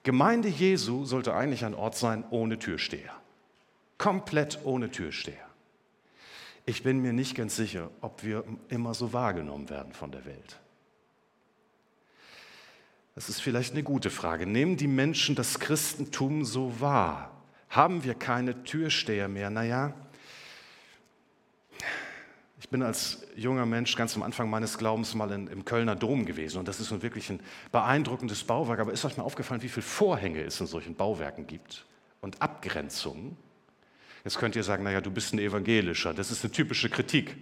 Gemeinde 0.03 0.49
Jesu 0.49 1.05
sollte 1.05 1.35
eigentlich 1.35 1.65
ein 1.65 1.75
Ort 1.75 1.97
sein 1.97 2.25
ohne 2.31 2.59
Türsteher. 2.59 3.13
Komplett 3.99 4.59
ohne 4.65 4.91
Türsteher. 4.91 5.47
Ich 6.67 6.83
bin 6.83 7.01
mir 7.01 7.13
nicht 7.13 7.37
ganz 7.37 7.57
sicher, 7.57 7.91
ob 8.01 8.23
wir 8.25 8.45
immer 8.69 8.95
so 8.95 9.13
wahrgenommen 9.13 9.71
werden 9.71 9.93
von 9.93 10.11
der 10.11 10.25
Welt. 10.25 10.61
Das 13.15 13.29
ist 13.29 13.41
vielleicht 13.41 13.73
eine 13.73 13.83
gute 13.83 14.11
Frage. 14.11 14.47
Nehmen 14.47 14.77
die 14.77 14.87
Menschen 14.87 15.35
das 15.35 15.61
Christentum 15.61 16.45
so 16.45 16.81
wahr? 16.81 17.31
Haben 17.69 18.05
wir 18.05 18.15
keine 18.15 18.65
Türsteher 18.65 19.29
mehr? 19.29 19.51
Naja, 19.51 19.93
ich 22.63 22.69
bin 22.69 22.81
als 22.81 23.27
junger 23.35 23.67
Mensch 23.67 23.97
ganz 23.97 24.15
am 24.15 24.23
Anfang 24.23 24.49
meines 24.49 24.79
Glaubens 24.79 25.17
mal 25.17 25.33
in, 25.33 25.49
im 25.49 25.65
Kölner 25.65 25.97
Dom 25.97 26.25
gewesen 26.25 26.59
und 26.59 26.69
das 26.69 26.79
ist 26.79 26.93
nun 26.93 27.03
wirklich 27.03 27.29
ein 27.29 27.41
beeindruckendes 27.73 28.45
Bauwerk. 28.45 28.79
Aber 28.79 28.93
ist 28.93 29.05
euch 29.05 29.17
mal 29.17 29.25
aufgefallen, 29.25 29.63
wie 29.63 29.69
viele 29.69 29.83
Vorhänge 29.83 30.41
es 30.43 30.61
in 30.61 30.69
solchen 30.69 30.95
Bauwerken 30.95 31.49
gibt 31.49 31.85
und 32.21 32.41
Abgrenzungen? 32.41 33.37
Jetzt 34.23 34.39
könnt 34.39 34.55
ihr 34.55 34.63
sagen, 34.63 34.85
naja, 34.85 35.01
du 35.01 35.11
bist 35.11 35.35
ein 35.35 35.41
Evangelischer. 35.41 36.15
Das 36.15 36.31
ist 36.31 36.45
eine 36.45 36.53
typische 36.53 36.89
Kritik. 36.89 37.37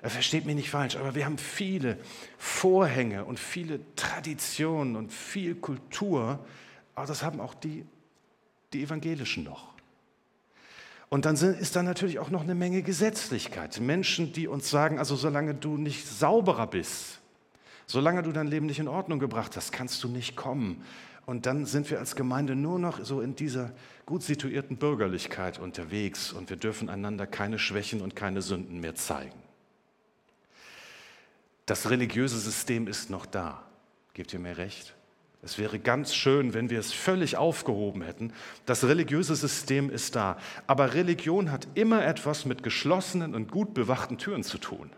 Er 0.00 0.08
versteht 0.08 0.46
mich 0.46 0.54
nicht 0.54 0.70
falsch, 0.70 0.96
aber 0.96 1.14
wir 1.14 1.26
haben 1.26 1.36
viele 1.36 1.98
Vorhänge 2.38 3.26
und 3.26 3.38
viele 3.38 3.80
Traditionen 3.96 4.96
und 4.96 5.12
viel 5.12 5.56
Kultur, 5.56 6.42
aber 6.94 7.06
das 7.06 7.22
haben 7.22 7.38
auch 7.38 7.52
die, 7.52 7.84
die 8.72 8.82
Evangelischen 8.82 9.44
noch. 9.44 9.74
Und 11.14 11.26
dann 11.26 11.36
ist 11.36 11.76
da 11.76 11.84
natürlich 11.84 12.18
auch 12.18 12.30
noch 12.30 12.42
eine 12.42 12.56
Menge 12.56 12.82
Gesetzlichkeit. 12.82 13.78
Menschen, 13.78 14.32
die 14.32 14.48
uns 14.48 14.68
sagen, 14.68 14.98
also 14.98 15.14
solange 15.14 15.54
du 15.54 15.76
nicht 15.76 16.08
sauberer 16.08 16.66
bist, 16.66 17.20
solange 17.86 18.24
du 18.24 18.32
dein 18.32 18.48
Leben 18.48 18.66
nicht 18.66 18.80
in 18.80 18.88
Ordnung 18.88 19.20
gebracht 19.20 19.56
hast, 19.56 19.70
kannst 19.70 20.02
du 20.02 20.08
nicht 20.08 20.34
kommen. 20.34 20.82
Und 21.24 21.46
dann 21.46 21.66
sind 21.66 21.88
wir 21.88 22.00
als 22.00 22.16
Gemeinde 22.16 22.56
nur 22.56 22.80
noch 22.80 23.04
so 23.04 23.20
in 23.20 23.36
dieser 23.36 23.70
gut 24.06 24.24
situierten 24.24 24.76
Bürgerlichkeit 24.76 25.60
unterwegs 25.60 26.32
und 26.32 26.50
wir 26.50 26.56
dürfen 26.56 26.88
einander 26.88 27.28
keine 27.28 27.60
Schwächen 27.60 28.00
und 28.00 28.16
keine 28.16 28.42
Sünden 28.42 28.80
mehr 28.80 28.96
zeigen. 28.96 29.40
Das 31.64 31.90
religiöse 31.90 32.40
System 32.40 32.88
ist 32.88 33.08
noch 33.08 33.24
da. 33.24 33.62
Gebt 34.14 34.32
ihr 34.32 34.40
mir 34.40 34.58
recht? 34.58 34.96
Es 35.44 35.58
wäre 35.58 35.78
ganz 35.78 36.14
schön, 36.14 36.54
wenn 36.54 36.70
wir 36.70 36.80
es 36.80 36.92
völlig 36.92 37.36
aufgehoben 37.36 38.02
hätten. 38.02 38.32
Das 38.64 38.84
religiöse 38.84 39.36
System 39.36 39.90
ist 39.90 40.16
da. 40.16 40.38
Aber 40.66 40.94
Religion 40.94 41.50
hat 41.50 41.68
immer 41.74 42.04
etwas 42.04 42.46
mit 42.46 42.62
geschlossenen 42.62 43.34
und 43.34 43.50
gut 43.50 43.74
bewachten 43.74 44.16
Türen 44.16 44.42
zu 44.42 44.58
tun. 44.58 44.90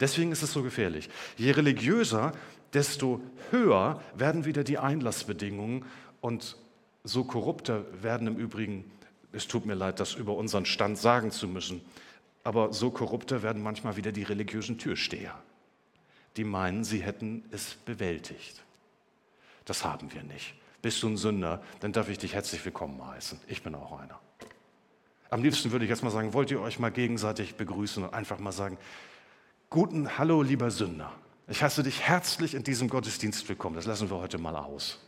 Deswegen 0.00 0.32
ist 0.32 0.42
es 0.42 0.52
so 0.52 0.62
gefährlich. 0.62 1.10
Je 1.36 1.50
religiöser, 1.52 2.32
desto 2.72 3.20
höher 3.50 4.00
werden 4.16 4.46
wieder 4.46 4.64
die 4.64 4.78
Einlassbedingungen 4.78 5.84
und 6.20 6.56
so 7.04 7.24
korrupter 7.24 7.84
werden 8.02 8.26
im 8.26 8.36
Übrigen, 8.36 8.90
es 9.32 9.46
tut 9.46 9.66
mir 9.66 9.74
leid, 9.74 10.00
das 10.00 10.14
über 10.14 10.36
unseren 10.36 10.64
Stand 10.64 10.98
sagen 10.98 11.30
zu 11.30 11.48
müssen, 11.48 11.82
aber 12.44 12.72
so 12.72 12.90
korrupter 12.90 13.42
werden 13.42 13.62
manchmal 13.62 13.96
wieder 13.96 14.12
die 14.12 14.22
religiösen 14.22 14.78
Türsteher, 14.78 15.34
die 16.36 16.44
meinen, 16.44 16.84
sie 16.84 17.02
hätten 17.02 17.44
es 17.50 17.74
bewältigt. 17.74 18.62
Das 19.64 19.84
haben 19.84 20.12
wir 20.12 20.22
nicht. 20.22 20.54
Bist 20.80 21.02
du 21.02 21.08
ein 21.08 21.16
Sünder, 21.16 21.62
dann 21.80 21.92
darf 21.92 22.08
ich 22.08 22.18
dich 22.18 22.34
herzlich 22.34 22.64
willkommen 22.64 23.04
heißen. 23.06 23.38
Ich 23.46 23.62
bin 23.62 23.74
auch 23.74 24.00
einer. 24.00 24.18
Am 25.30 25.42
liebsten 25.42 25.70
würde 25.70 25.84
ich 25.84 25.88
jetzt 25.88 26.02
mal 26.02 26.10
sagen, 26.10 26.34
wollt 26.34 26.50
ihr 26.50 26.60
euch 26.60 26.78
mal 26.78 26.90
gegenseitig 26.90 27.54
begrüßen 27.54 28.02
und 28.04 28.12
einfach 28.12 28.38
mal 28.38 28.52
sagen, 28.52 28.76
guten 29.70 30.18
Hallo, 30.18 30.42
lieber 30.42 30.70
Sünder. 30.70 31.12
Ich 31.48 31.62
heiße 31.62 31.82
dich 31.82 32.00
herzlich 32.02 32.54
in 32.54 32.64
diesem 32.64 32.88
Gottesdienst 32.88 33.48
willkommen. 33.48 33.76
Das 33.76 33.86
lassen 33.86 34.10
wir 34.10 34.16
heute 34.18 34.38
mal 34.38 34.56
aus. 34.56 34.98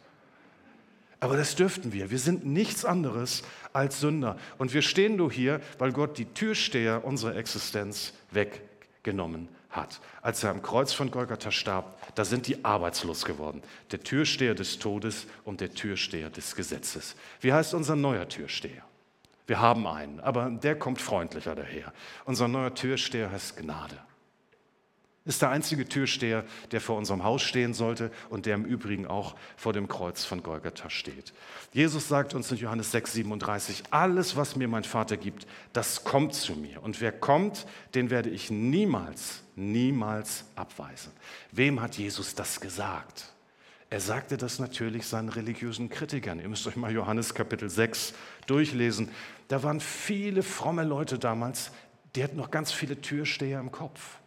Aber 1.20 1.37
das 1.37 1.56
dürften 1.56 1.92
wir. 1.92 2.11
Wir 2.11 2.18
sind 2.18 2.46
nichts 2.46 2.84
anderes 2.84 3.42
als 3.73 4.00
Sünder. 4.00 4.37
Und 4.58 4.75
wir 4.75 4.82
stehen 4.82 5.16
nur 5.16 5.32
hier, 5.32 5.61
weil 5.78 5.92
Gott 5.92 6.18
die 6.18 6.26
Türsteher 6.26 7.04
unserer 7.04 7.37
Existenz 7.37 8.12
weggenommen 8.30 9.49
hat. 9.76 10.00
Als 10.23 10.43
er 10.45 10.50
am 10.50 10.62
Kreuz 10.62 10.93
von 10.93 11.11
Golgatha 11.11 11.50
starb, 11.50 11.97
da 12.14 12.25
sind 12.25 12.47
die 12.47 12.64
arbeitslos 12.64 13.25
geworden. 13.25 13.62
Der 13.90 14.02
Türsteher 14.02 14.54
des 14.54 14.78
Todes 14.78 15.26
und 15.45 15.61
der 15.61 15.75
Türsteher 15.75 16.31
des 16.31 16.54
Gesetzes. 16.57 17.16
Wie 17.40 17.52
heißt 17.52 17.75
unser 17.75 17.97
neuer 17.97 18.28
Türsteher? 18.28 18.83
Wir 19.47 19.61
haben 19.61 19.87
einen, 19.87 20.21
aber 20.21 20.50
der 20.50 20.78
kommt 20.78 21.00
freundlicher 21.00 21.54
daher. 21.54 21.93
Unser 22.25 22.49
neuer 22.49 22.75
Türsteher 22.75 23.31
heißt 23.31 23.57
Gnade 23.57 23.99
ist 25.26 25.40
der 25.40 25.49
einzige 25.49 25.88
Türsteher, 25.88 26.45
der 26.71 26.83
vor 26.83 26.99
unserem 26.99 27.25
Haus 27.25 27.43
stehen 27.43 27.73
sollte 27.73 28.11
und 28.28 28.45
der 28.45 28.54
im 28.54 28.64
Übrigen 28.64 29.07
auch 29.07 29.37
vor 29.57 29.73
dem 29.73 29.88
Kreuz 29.88 30.25
von 30.25 30.43
Golgatha 30.43 30.90
steht. 30.90 31.33
Jesus 31.73 32.09
sagt 32.09 32.35
uns 32.35 32.52
in 32.52 32.59
Johannes 32.59 32.90
6, 32.90 33.14
37, 33.14 33.85
alles, 33.90 34.37
was 34.37 34.54
mir 34.54 34.69
mein 34.69 34.85
Vater 34.85 35.16
gibt, 35.16 35.47
das 35.73 36.04
kommt 36.04 36.35
zu 36.35 36.52
mir. 36.54 36.83
Und 36.83 37.00
wer 37.00 37.11
kommt, 37.11 37.66
den 37.95 38.11
werde 38.11 38.28
ich 38.28 38.50
niemals, 38.50 39.43
niemals 39.57 40.45
abweisen. 40.57 41.12
Wem 41.52 41.81
hat 41.81 41.97
Jesus 41.97 42.35
das 42.35 42.61
gesagt? 42.61 43.33
Er 43.88 44.00
sagte 44.00 44.37
das 44.37 44.59
natürlich 44.59 45.07
seinen 45.07 45.31
religiösen 45.31 45.88
Kritikern. 45.88 46.38
Ihr 46.38 46.49
müsst 46.49 46.66
euch 46.66 46.76
mal 46.76 46.93
Johannes 46.93 47.33
Kapitel 47.33 47.71
6 47.71 48.12
durchlesen. 48.47 49.09
Da 49.49 49.62
waren 49.62 49.81
viele 49.81 50.43
fromme 50.43 50.85
Leute 50.85 51.19
damals, 51.19 51.71
die 52.14 52.23
hatten 52.23 52.37
noch 52.37 52.50
ganz 52.50 52.73
viele 52.73 53.00
Türsteher 53.00 53.61
im 53.61 53.73
Kopf. 53.73 54.19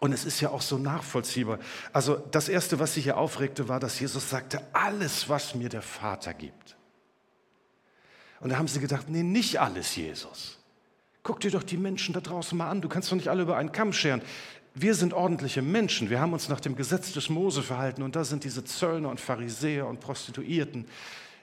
Und 0.00 0.12
es 0.12 0.24
ist 0.24 0.40
ja 0.40 0.50
auch 0.50 0.62
so 0.62 0.78
nachvollziehbar. 0.78 1.58
Also 1.92 2.16
das 2.30 2.48
Erste, 2.48 2.78
was 2.78 2.94
sich 2.94 3.04
hier 3.04 3.16
aufregte, 3.16 3.68
war, 3.68 3.80
dass 3.80 3.98
Jesus 3.98 4.30
sagte, 4.30 4.62
alles, 4.72 5.28
was 5.28 5.54
mir 5.54 5.68
der 5.68 5.82
Vater 5.82 6.34
gibt. 6.34 6.76
Und 8.40 8.50
da 8.50 8.58
haben 8.58 8.68
sie 8.68 8.80
gedacht, 8.80 9.08
nee, 9.08 9.24
nicht 9.24 9.60
alles, 9.60 9.96
Jesus. 9.96 10.58
Guck 11.24 11.40
dir 11.40 11.50
doch 11.50 11.64
die 11.64 11.76
Menschen 11.76 12.14
da 12.14 12.20
draußen 12.20 12.56
mal 12.56 12.70
an. 12.70 12.80
Du 12.80 12.88
kannst 12.88 13.10
doch 13.10 13.16
nicht 13.16 13.28
alle 13.28 13.42
über 13.42 13.56
einen 13.56 13.72
Kamm 13.72 13.92
scheren. 13.92 14.22
Wir 14.74 14.94
sind 14.94 15.12
ordentliche 15.12 15.62
Menschen. 15.62 16.08
Wir 16.10 16.20
haben 16.20 16.32
uns 16.32 16.48
nach 16.48 16.60
dem 16.60 16.76
Gesetz 16.76 17.12
des 17.12 17.28
Mose 17.28 17.62
verhalten. 17.62 18.02
Und 18.02 18.14
da 18.14 18.22
sind 18.22 18.44
diese 18.44 18.64
Zöllner 18.64 19.08
und 19.08 19.20
Pharisäer 19.20 19.88
und 19.88 19.98
Prostituierten. 19.98 20.86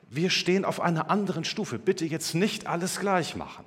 Wir 0.09 0.29
stehen 0.29 0.63
auf 0.63 0.79
einer 0.79 1.09
anderen 1.09 1.43
Stufe. 1.43 1.77
Bitte 1.77 2.05
jetzt 2.05 2.35
nicht 2.35 2.67
alles 2.67 2.99
gleich 2.99 3.35
machen. 3.35 3.65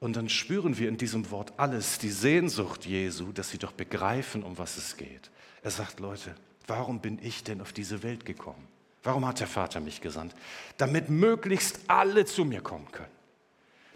Und 0.00 0.16
dann 0.16 0.28
spüren 0.28 0.78
wir 0.78 0.88
in 0.88 0.96
diesem 0.96 1.30
Wort 1.30 1.52
alles, 1.56 1.98
die 1.98 2.10
Sehnsucht 2.10 2.86
Jesu, 2.86 3.32
dass 3.32 3.50
sie 3.50 3.58
doch 3.58 3.72
begreifen, 3.72 4.44
um 4.44 4.56
was 4.56 4.76
es 4.76 4.96
geht. 4.96 5.30
Er 5.62 5.72
sagt, 5.72 5.98
Leute, 5.98 6.34
warum 6.66 7.00
bin 7.00 7.18
ich 7.20 7.42
denn 7.42 7.60
auf 7.60 7.72
diese 7.72 8.02
Welt 8.02 8.24
gekommen? 8.24 8.68
Warum 9.02 9.26
hat 9.26 9.40
der 9.40 9.46
Vater 9.46 9.80
mich 9.80 10.00
gesandt? 10.00 10.34
Damit 10.76 11.08
möglichst 11.08 11.80
alle 11.88 12.24
zu 12.24 12.44
mir 12.44 12.60
kommen 12.60 12.90
können. 12.92 13.08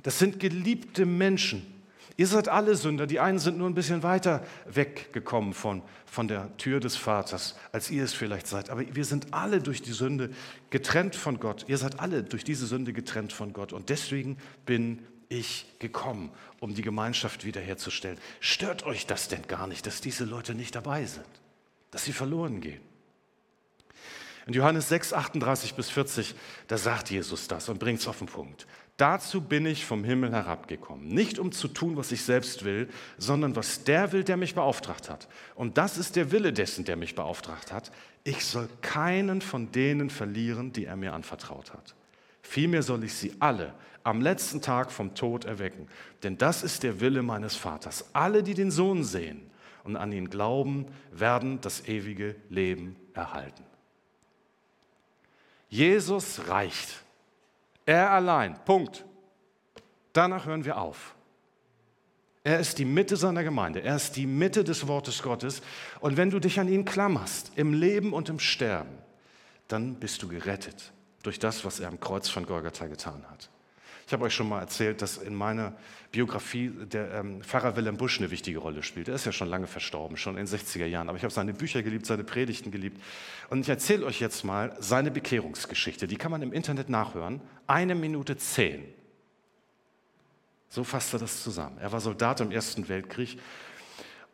Das 0.02 0.18
sind 0.18 0.40
geliebte 0.40 1.06
Menschen. 1.06 1.82
Ihr 2.16 2.26
seid 2.26 2.48
alle 2.48 2.74
Sünder. 2.76 3.06
Die 3.06 3.20
einen 3.20 3.38
sind 3.38 3.56
nur 3.58 3.68
ein 3.68 3.74
bisschen 3.74 4.02
weiter 4.02 4.44
weggekommen 4.66 5.54
von, 5.54 5.82
von 6.04 6.28
der 6.28 6.54
Tür 6.56 6.80
des 6.80 6.96
Vaters, 6.96 7.56
als 7.70 7.90
ihr 7.90 8.04
es 8.04 8.12
vielleicht 8.12 8.46
seid. 8.46 8.70
Aber 8.70 8.82
wir 8.94 9.04
sind 9.04 9.32
alle 9.32 9.60
durch 9.60 9.82
die 9.82 9.92
Sünde 9.92 10.30
getrennt 10.70 11.16
von 11.16 11.40
Gott. 11.40 11.64
Ihr 11.68 11.78
seid 11.78 12.00
alle 12.00 12.22
durch 12.22 12.44
diese 12.44 12.66
Sünde 12.66 12.92
getrennt 12.92 13.32
von 13.32 13.52
Gott. 13.52 13.72
Und 13.72 13.88
deswegen 13.88 14.36
bin 14.66 15.00
ich 15.38 15.66
gekommen, 15.78 16.30
um 16.60 16.74
die 16.74 16.82
Gemeinschaft 16.82 17.44
wiederherzustellen. 17.44 18.18
Stört 18.40 18.84
euch 18.84 19.06
das 19.06 19.28
denn 19.28 19.46
gar 19.46 19.66
nicht, 19.66 19.86
dass 19.86 20.00
diese 20.00 20.24
Leute 20.24 20.54
nicht 20.54 20.74
dabei 20.74 21.04
sind? 21.06 21.26
Dass 21.90 22.04
sie 22.04 22.12
verloren 22.12 22.60
gehen? 22.60 22.80
In 24.46 24.54
Johannes 24.54 24.88
6, 24.88 25.12
38 25.12 25.74
bis 25.74 25.90
40, 25.90 26.34
da 26.66 26.76
sagt 26.76 27.10
Jesus 27.10 27.46
das 27.46 27.68
und 27.68 27.78
bringt 27.78 28.00
es 28.00 28.08
auf 28.08 28.18
den 28.18 28.26
Punkt. 28.26 28.66
Dazu 28.96 29.40
bin 29.40 29.66
ich 29.66 29.86
vom 29.86 30.04
Himmel 30.04 30.32
herabgekommen, 30.32 31.08
nicht 31.08 31.38
um 31.38 31.52
zu 31.52 31.68
tun, 31.68 31.96
was 31.96 32.12
ich 32.12 32.22
selbst 32.22 32.64
will, 32.64 32.88
sondern 33.18 33.56
was 33.56 33.84
der 33.84 34.12
will, 34.12 34.24
der 34.24 34.36
mich 34.36 34.54
beauftragt 34.54 35.08
hat. 35.08 35.28
Und 35.54 35.78
das 35.78 35.96
ist 35.96 36.16
der 36.16 36.30
Wille 36.30 36.52
dessen, 36.52 36.84
der 36.84 36.96
mich 36.96 37.14
beauftragt 37.14 37.72
hat. 37.72 37.90
Ich 38.24 38.44
soll 38.44 38.68
keinen 38.80 39.40
von 39.40 39.72
denen 39.72 40.10
verlieren, 40.10 40.72
die 40.72 40.84
er 40.84 40.96
mir 40.96 41.14
anvertraut 41.14 41.72
hat. 41.72 41.94
Vielmehr 42.42 42.82
soll 42.82 43.04
ich 43.04 43.14
sie 43.14 43.34
alle 43.38 43.74
am 44.04 44.20
letzten 44.20 44.60
Tag 44.60 44.90
vom 44.90 45.14
Tod 45.14 45.44
erwecken. 45.44 45.88
Denn 46.22 46.38
das 46.38 46.62
ist 46.62 46.82
der 46.82 47.00
Wille 47.00 47.22
meines 47.22 47.56
Vaters. 47.56 48.06
Alle, 48.12 48.42
die 48.42 48.54
den 48.54 48.70
Sohn 48.70 49.04
sehen 49.04 49.50
und 49.84 49.96
an 49.96 50.12
ihn 50.12 50.30
glauben, 50.30 50.86
werden 51.10 51.60
das 51.60 51.86
ewige 51.86 52.36
Leben 52.48 52.96
erhalten. 53.14 53.64
Jesus 55.68 56.48
reicht. 56.48 57.02
Er 57.86 58.10
allein. 58.10 58.62
Punkt. 58.64 59.04
Danach 60.12 60.46
hören 60.46 60.64
wir 60.64 60.78
auf. 60.78 61.14
Er 62.44 62.58
ist 62.58 62.78
die 62.78 62.84
Mitte 62.84 63.16
seiner 63.16 63.44
Gemeinde. 63.44 63.82
Er 63.82 63.96
ist 63.96 64.16
die 64.16 64.26
Mitte 64.26 64.64
des 64.64 64.86
Wortes 64.88 65.22
Gottes. 65.22 65.62
Und 66.00 66.16
wenn 66.16 66.30
du 66.30 66.40
dich 66.40 66.58
an 66.58 66.68
ihn 66.68 66.84
klammerst, 66.84 67.52
im 67.54 67.72
Leben 67.72 68.12
und 68.12 68.28
im 68.28 68.40
Sterben, 68.40 68.98
dann 69.68 69.94
bist 69.94 70.22
du 70.22 70.28
gerettet 70.28 70.92
durch 71.22 71.38
das, 71.38 71.64
was 71.64 71.80
er 71.80 71.88
am 71.88 72.00
Kreuz 72.00 72.28
von 72.28 72.46
Golgatha 72.46 72.86
getan 72.86 73.24
hat. 73.30 73.48
Ich 74.06 74.12
habe 74.12 74.24
euch 74.24 74.34
schon 74.34 74.48
mal 74.48 74.60
erzählt, 74.60 75.00
dass 75.00 75.16
in 75.16 75.34
meiner 75.34 75.74
Biografie 76.10 76.70
der 76.70 77.14
ähm, 77.14 77.42
Pfarrer 77.42 77.76
Willem 77.76 77.96
Busch 77.96 78.18
eine 78.18 78.30
wichtige 78.30 78.58
Rolle 78.58 78.82
spielt. 78.82 79.08
Er 79.08 79.14
ist 79.14 79.24
ja 79.24 79.32
schon 79.32 79.48
lange 79.48 79.66
verstorben, 79.66 80.16
schon 80.16 80.36
in 80.36 80.44
den 80.44 80.54
60er 80.54 80.84
Jahren. 80.84 81.08
Aber 81.08 81.16
ich 81.16 81.24
habe 81.24 81.32
seine 81.32 81.54
Bücher 81.54 81.82
geliebt, 81.82 82.04
seine 82.04 82.24
Predigten 82.24 82.70
geliebt. 82.70 83.00
Und 83.48 83.60
ich 83.60 83.68
erzähle 83.68 84.04
euch 84.04 84.20
jetzt 84.20 84.44
mal 84.44 84.76
seine 84.80 85.10
Bekehrungsgeschichte. 85.10 86.06
Die 86.06 86.16
kann 86.16 86.30
man 86.30 86.42
im 86.42 86.52
Internet 86.52 86.90
nachhören. 86.90 87.40
Eine 87.66 87.94
Minute 87.94 88.36
zehn. 88.36 88.84
So 90.68 90.84
fasst 90.84 91.14
er 91.14 91.20
das 91.20 91.42
zusammen. 91.42 91.78
Er 91.78 91.92
war 91.92 92.00
Soldat 92.00 92.40
im 92.40 92.50
Ersten 92.50 92.88
Weltkrieg 92.88 93.38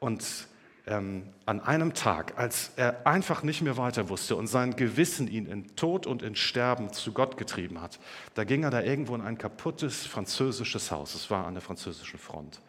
und 0.01 0.48
ähm, 0.89 1.29
an 1.45 1.61
einem 1.61 1.95
Tag, 1.95 2.37
als 2.37 2.73
er 2.77 3.07
einfach 3.07 3.43
nicht 3.43 3.63
mehr 3.63 3.77
weiter 3.77 4.09
wusste 4.09 4.37
und 4.37 4.47
sein 4.47 4.75
Gewissen 4.75 5.29
ihn 5.29 5.47
in 5.47 5.77
Tod 5.77 6.07
und 6.07 6.23
in 6.23 6.35
Sterben 6.35 6.93
zu 6.93 7.13
Gott 7.13 7.37
getrieben 7.37 7.81
hat, 7.81 7.99
da 8.35 8.45
ging 8.45 8.65
er 8.65 8.71
da 8.71 8.83
irgendwo 8.83 9.15
in 9.15 9.21
ein 9.21 9.39
kaputtes 9.39 10.07
französisches 10.07 10.91
Haus, 10.91 11.15
es 11.15 11.31
war 11.31 11.47
an 11.47 11.55
der 11.55 11.63
französischen 11.63 12.19
Front, 12.19 12.61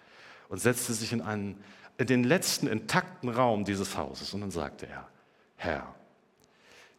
und 0.50 0.60
setzte 0.60 0.94
sich 0.94 1.14
in, 1.14 1.22
einen, 1.22 1.64
in 1.98 2.08
den 2.08 2.24
letzten 2.24 2.68
intakten 2.68 3.30
Raum 3.30 3.66
dieses 3.66 3.98
Hauses 3.98 4.34
und 4.34 4.42
dann 4.42 4.52
sagte 4.52 4.88
er, 4.88 5.08
Herr, 5.56 5.96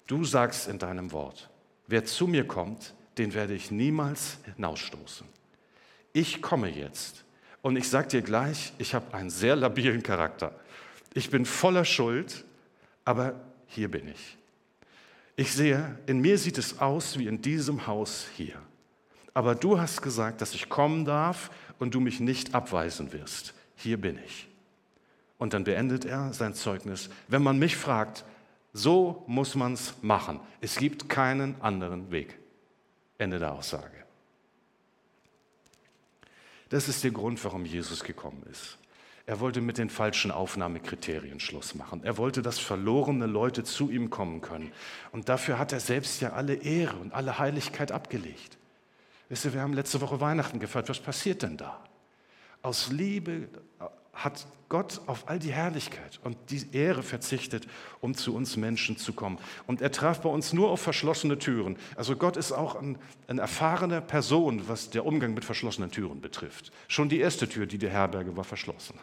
du 0.07 0.25
sagst 0.25 0.69
in 0.69 0.79
deinem 0.79 1.13
Wort, 1.13 1.51
wer 1.87 2.05
zu 2.05 2.27
mir 2.27 2.47
kommt, 2.47 2.95
den 3.19 3.35
werde 3.35 3.55
ich 3.55 3.71
niemals 3.71 4.39
hinausstoßen. 4.55 5.27
Ich 6.13 6.41
komme 6.41 6.69
jetzt 6.69 7.25
und 7.63 7.77
ich 7.77 7.89
sage 7.89 8.09
dir 8.09 8.23
gleich, 8.23 8.73
ich 8.79 8.95
habe 8.95 9.15
einen 9.15 9.31
sehr 9.31 9.57
labilen 9.57 10.03
Charakter. 10.03 10.55
Ich 11.15 11.31
bin 11.31 11.45
voller 11.45 11.85
Schuld, 11.85 12.45
aber 13.05 13.41
hier 13.67 13.91
bin 13.91 14.09
ich. 14.09 14.37
Ich 15.37 15.53
sehe, 15.53 15.99
in 16.07 16.21
mir 16.21 16.39
sieht 16.39 16.59
es 16.59 16.81
aus 16.81 17.19
wie 17.19 17.27
in 17.27 17.41
diesem 17.41 17.87
Haus 17.87 18.27
hier. 18.37 18.61
Aber 19.33 19.55
du 19.55 19.81
hast 19.81 20.03
gesagt, 20.03 20.41
dass 20.41 20.55
ich 20.55 20.69
kommen 20.69 21.05
darf 21.05 21.51
und 21.79 21.95
du 21.95 22.01
mich 22.01 22.21
nicht 22.21 22.55
abweisen 22.55 23.13
wirst. 23.13 23.55
Hier 23.77 24.01
bin 24.01 24.19
ich. 24.25 24.49
Und 25.39 25.55
dann 25.55 25.65
beendet 25.65 26.05
er 26.05 26.33
sein 26.35 26.55
Zeugnis. 26.55 27.09
Wenn 27.29 27.43
man 27.43 27.59
mich 27.59 27.77
fragt, 27.77 28.25
so 28.73 29.25
muss 29.27 29.55
man 29.55 29.73
es 29.73 29.95
machen. 30.03 30.41
Es 30.61 30.77
gibt 30.77 31.09
keinen 31.09 31.61
anderen 31.61 32.11
Weg. 32.11 32.39
Ende 33.19 33.39
der 33.39 33.53
Aussage. 33.53 34.05
Das 36.69 36.89
ist 36.89 37.03
der 37.03 37.11
Grund, 37.11 37.43
warum 37.45 37.65
Jesus 37.65 38.05
gekommen 38.05 38.43
ist. 38.51 38.79
Er 39.27 39.41
wollte 39.41 39.61
mit 39.61 39.79
den 39.79 39.91
falschen 39.91 40.31
Aufnahmekriterien 40.31 41.41
Schluss 41.41 41.75
machen. 41.75 42.03
Er 42.05 42.17
wollte, 42.19 42.43
dass 42.43 42.59
verlorene 42.59 43.27
Leute 43.27 43.65
zu 43.65 43.91
ihm 43.91 44.11
kommen 44.11 44.41
können. 44.41 44.73
Und 45.13 45.29
dafür 45.29 45.59
hat 45.59 45.73
er 45.73 45.81
selbst 45.81 46.21
ja 46.21 46.33
alle 46.33 46.55
Ehre 46.55 46.97
und 46.97 47.13
alle 47.13 47.39
Heiligkeit 47.39 47.93
abgelegt. 47.93 48.59
Wisst 49.29 49.45
ihr, 49.45 49.55
wir 49.55 49.61
haben 49.61 49.75
letzte 49.75 50.01
Woche 50.01 50.21
Weihnachten 50.21 50.59
gefeiert. 50.59 50.89
Was 50.89 50.99
passiert 50.99 51.43
denn 51.43 51.57
da? 51.57 51.79
Aus 52.63 52.91
Liebe 52.91 53.49
hat 54.13 54.47
Gott 54.71 55.01
auf 55.07 55.29
all 55.29 55.41
die 55.41 55.53
Herrlichkeit 55.53 56.21
und 56.23 56.39
die 56.49 56.65
Ehre 56.73 57.03
verzichtet, 57.03 57.67
um 58.01 58.15
zu 58.15 58.35
uns 58.35 58.57
Menschen 58.57 58.97
zu 58.97 59.13
kommen. 59.13 59.39
Und 59.67 59.83
er 59.83 59.91
traf 59.91 60.21
bei 60.21 60.29
uns 60.29 60.53
nur 60.53 60.71
auf 60.71 60.81
verschlossene 60.81 61.39
Türen. 61.39 61.77
Also 61.97 62.15
Gott 62.15 62.37
ist 62.37 62.53
auch 62.53 62.77
ein, 62.77 62.97
eine 63.27 63.41
erfahrene 63.41 64.01
Person, 64.01 64.69
was 64.69 64.89
der 64.89 65.05
Umgang 65.05 65.35
mit 65.35 65.45
verschlossenen 65.45 65.91
Türen 65.91 66.21
betrifft. 66.21 66.71
Schon 66.87 67.09
die 67.09 67.19
erste 67.19 67.49
Tür, 67.49 67.67
die 67.67 67.79
die 67.79 67.91
Herberge 67.91 68.37
war, 68.37 68.45
verschlossen. 68.45 68.95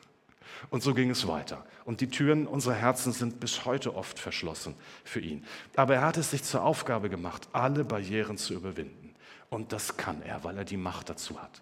Und 0.69 0.83
so 0.83 0.93
ging 0.93 1.09
es 1.09 1.27
weiter. 1.27 1.65
Und 1.83 1.99
die 1.99 2.09
Türen 2.09 2.47
unserer 2.47 2.75
Herzen 2.75 3.11
sind 3.11 3.41
bis 3.41 3.65
heute 3.65 3.93
oft 3.93 4.19
verschlossen 4.19 4.73
für 5.03 5.19
ihn. 5.19 5.43
Aber 5.75 5.95
er 5.95 6.01
hat 6.01 6.15
es 6.15 6.31
sich 6.31 6.43
zur 6.43 6.63
Aufgabe 6.63 7.09
gemacht, 7.09 7.49
alle 7.51 7.83
Barrieren 7.83 8.37
zu 8.37 8.53
überwinden. 8.53 9.13
Und 9.49 9.73
das 9.73 9.97
kann 9.97 10.21
er, 10.21 10.45
weil 10.45 10.57
er 10.57 10.65
die 10.65 10.77
Macht 10.77 11.09
dazu 11.09 11.41
hat. 11.41 11.61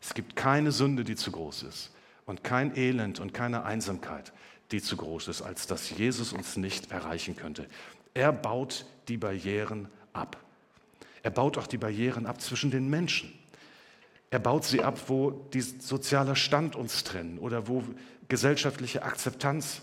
Es 0.00 0.14
gibt 0.14 0.34
keine 0.34 0.72
Sünde, 0.72 1.04
die 1.04 1.14
zu 1.14 1.30
groß 1.30 1.62
ist. 1.62 1.92
Und 2.28 2.44
kein 2.44 2.76
Elend 2.76 3.20
und 3.20 3.32
keine 3.32 3.64
Einsamkeit, 3.64 4.34
die 4.70 4.82
zu 4.82 4.98
groß 4.98 5.28
ist, 5.28 5.40
als 5.40 5.66
dass 5.66 5.88
Jesus 5.88 6.34
uns 6.34 6.58
nicht 6.58 6.90
erreichen 6.90 7.36
könnte. 7.36 7.66
Er 8.12 8.32
baut 8.32 8.84
die 9.08 9.16
Barrieren 9.16 9.88
ab. 10.12 10.36
Er 11.22 11.30
baut 11.30 11.56
auch 11.56 11.66
die 11.66 11.78
Barrieren 11.78 12.26
ab 12.26 12.42
zwischen 12.42 12.70
den 12.70 12.90
Menschen. 12.90 13.32
Er 14.28 14.40
baut 14.40 14.66
sie 14.66 14.82
ab, 14.82 15.08
wo 15.08 15.30
die 15.54 15.62
sozialer 15.62 16.36
Stand 16.36 16.76
uns 16.76 17.02
trennen 17.02 17.38
oder 17.38 17.66
wo 17.66 17.82
gesellschaftliche 18.28 19.04
Akzeptanz 19.04 19.80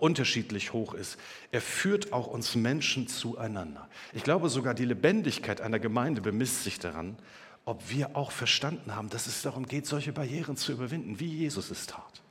unterschiedlich 0.00 0.72
hoch 0.72 0.94
ist. 0.94 1.16
Er 1.52 1.60
führt 1.60 2.12
auch 2.12 2.26
uns 2.26 2.56
Menschen 2.56 3.06
zueinander. 3.06 3.88
Ich 4.12 4.24
glaube 4.24 4.48
sogar, 4.48 4.74
die 4.74 4.84
Lebendigkeit 4.84 5.60
einer 5.60 5.78
Gemeinde 5.78 6.22
bemisst 6.22 6.64
sich 6.64 6.80
daran, 6.80 7.16
ob 7.66 7.90
wir 7.90 8.16
auch 8.16 8.30
verstanden 8.30 8.94
haben, 8.94 9.10
dass 9.10 9.26
es 9.26 9.42
darum 9.42 9.66
geht, 9.66 9.86
solche 9.86 10.12
Barrieren 10.12 10.56
zu 10.56 10.72
überwinden, 10.72 11.20
wie 11.20 11.26
Jesus 11.26 11.70
es 11.70 11.86
tat. 11.86 12.22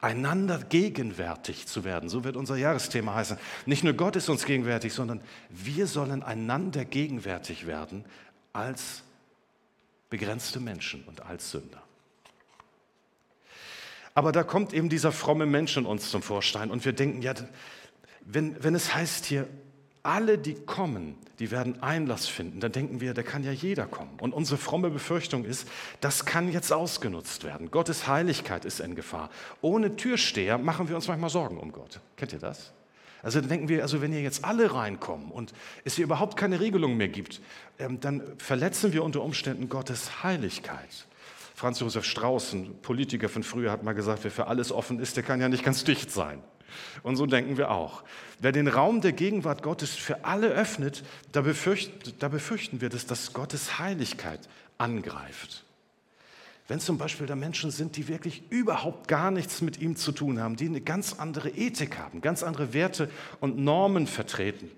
Einander 0.00 0.58
gegenwärtig 0.58 1.68
zu 1.68 1.84
werden, 1.84 2.08
so 2.08 2.24
wird 2.24 2.36
unser 2.36 2.56
Jahresthema 2.56 3.14
heißen. 3.14 3.36
Nicht 3.66 3.84
nur 3.84 3.92
Gott 3.92 4.16
ist 4.16 4.28
uns 4.28 4.46
gegenwärtig, 4.46 4.94
sondern 4.94 5.20
wir 5.50 5.86
sollen 5.86 6.24
einander 6.24 6.84
gegenwärtig 6.84 7.66
werden 7.66 8.04
als 8.52 9.04
begrenzte 10.10 10.60
Menschen 10.60 11.04
und 11.04 11.24
als 11.24 11.50
Sünder. 11.50 11.82
Aber 14.14 14.32
da 14.32 14.42
kommt 14.42 14.72
eben 14.72 14.88
dieser 14.88 15.12
fromme 15.12 15.46
Mensch 15.46 15.76
in 15.76 15.86
uns 15.86 16.10
zum 16.10 16.22
Vorschein 16.22 16.70
und 16.70 16.84
wir 16.84 16.92
denken, 16.94 17.22
ja, 17.22 17.34
wenn, 18.22 18.62
wenn 18.64 18.74
es 18.74 18.94
heißt 18.94 19.26
hier, 19.26 19.46
alle, 20.02 20.38
die 20.38 20.54
kommen, 20.54 21.16
die 21.38 21.50
werden 21.50 21.82
Einlass 21.82 22.26
finden, 22.26 22.60
dann 22.60 22.72
denken 22.72 23.00
wir, 23.00 23.14
da 23.14 23.22
kann 23.22 23.44
ja 23.44 23.52
jeder 23.52 23.86
kommen. 23.86 24.18
Und 24.20 24.32
unsere 24.32 24.58
fromme 24.58 24.90
Befürchtung 24.90 25.44
ist, 25.44 25.68
das 26.00 26.24
kann 26.24 26.50
jetzt 26.50 26.72
ausgenutzt 26.72 27.44
werden. 27.44 27.70
Gottes 27.70 28.08
Heiligkeit 28.08 28.64
ist 28.64 28.80
in 28.80 28.94
Gefahr. 28.94 29.30
Ohne 29.60 29.96
Türsteher 29.96 30.58
machen 30.58 30.88
wir 30.88 30.96
uns 30.96 31.08
manchmal 31.08 31.30
Sorgen 31.30 31.58
um 31.58 31.72
Gott. 31.72 32.00
Kennt 32.16 32.32
ihr 32.32 32.38
das? 32.38 32.72
Also 33.22 33.40
dann 33.40 33.48
denken 33.48 33.68
wir, 33.68 33.82
also 33.82 34.02
wenn 34.02 34.10
hier 34.10 34.22
jetzt 34.22 34.44
alle 34.44 34.74
reinkommen 34.74 35.30
und 35.30 35.52
es 35.84 35.94
hier 35.94 36.04
überhaupt 36.04 36.36
keine 36.36 36.58
Regelung 36.58 36.96
mehr 36.96 37.08
gibt, 37.08 37.40
ähm, 37.78 38.00
dann 38.00 38.22
verletzen 38.38 38.92
wir 38.92 39.04
unter 39.04 39.22
Umständen 39.22 39.68
Gottes 39.68 40.24
Heiligkeit. 40.24 41.06
Franz 41.54 41.78
Josef 41.78 42.04
Strauß, 42.04 42.54
ein 42.54 42.74
Politiker 42.82 43.28
von 43.28 43.44
früher, 43.44 43.70
hat 43.70 43.84
mal 43.84 43.92
gesagt, 43.92 44.24
wer 44.24 44.32
für 44.32 44.48
alles 44.48 44.72
offen 44.72 44.98
ist, 44.98 45.16
der 45.16 45.22
kann 45.22 45.40
ja 45.40 45.48
nicht 45.48 45.64
ganz 45.64 45.84
dicht 45.84 46.10
sein. 46.10 46.42
Und 47.02 47.16
so 47.16 47.26
denken 47.26 47.56
wir 47.56 47.70
auch. 47.70 48.02
Wer 48.40 48.52
den 48.52 48.68
Raum 48.68 49.00
der 49.00 49.12
Gegenwart 49.12 49.62
Gottes 49.62 49.90
für 49.94 50.24
alle 50.24 50.48
öffnet, 50.48 51.04
da, 51.32 51.42
befürcht, 51.42 52.22
da 52.22 52.28
befürchten 52.28 52.80
wir, 52.80 52.88
dass 52.88 53.06
das 53.06 53.32
Gottes 53.32 53.78
Heiligkeit 53.78 54.40
angreift. 54.78 55.64
Wenn 56.68 56.80
zum 56.80 56.96
Beispiel 56.96 57.26
da 57.26 57.34
Menschen 57.34 57.70
sind, 57.70 57.96
die 57.96 58.08
wirklich 58.08 58.44
überhaupt 58.50 59.08
gar 59.08 59.30
nichts 59.30 59.60
mit 59.60 59.80
ihm 59.80 59.96
zu 59.96 60.12
tun 60.12 60.40
haben, 60.40 60.56
die 60.56 60.66
eine 60.66 60.80
ganz 60.80 61.14
andere 61.18 61.50
Ethik 61.50 61.98
haben, 61.98 62.20
ganz 62.20 62.42
andere 62.42 62.72
Werte 62.72 63.10
und 63.40 63.58
Normen 63.58 64.06
vertreten, 64.06 64.70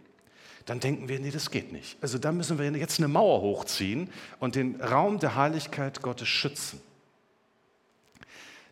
dann 0.67 0.81
denken 0.81 1.09
wir, 1.09 1.21
nee, 1.21 1.31
das 1.31 1.51
geht 1.51 1.73
nicht. 1.73 1.99
Also 2.01 2.19
da 2.19 2.33
müssen 2.33 2.59
wir 2.59 2.71
jetzt 2.73 2.99
eine 2.99 3.09
Mauer 3.09 3.43
hochziehen 3.43 4.09
und 4.41 4.55
den 4.55 4.81
Raum 4.81 5.19
der 5.19 5.37
Heiligkeit 5.37 6.01
Gottes 6.01 6.29
schützen. 6.29 6.81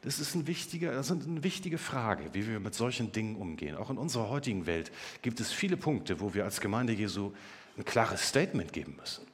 Das 0.02 0.18
ist, 0.18 0.34
ein 0.34 0.48
wichtiger, 0.48 0.92
das 0.92 1.10
ist 1.10 1.26
eine 1.26 1.44
wichtige 1.44 1.78
Frage, 1.78 2.24
wie 2.32 2.48
wir 2.48 2.58
mit 2.58 2.74
solchen 2.74 3.12
Dingen 3.12 3.36
umgehen. 3.36 3.76
Auch 3.76 3.88
in 3.88 3.98
unserer 3.98 4.28
heutigen 4.28 4.66
Welt 4.66 4.90
gibt 5.22 5.38
es 5.38 5.52
viele 5.52 5.76
Punkte, 5.76 6.20
wo 6.20 6.34
wir 6.34 6.44
als 6.44 6.60
Gemeinde 6.60 6.92
Jesu 6.92 7.32
ein 7.78 7.84
klares 7.84 8.28
Statement 8.28 8.72
geben 8.72 8.96
müssen. 8.96 9.24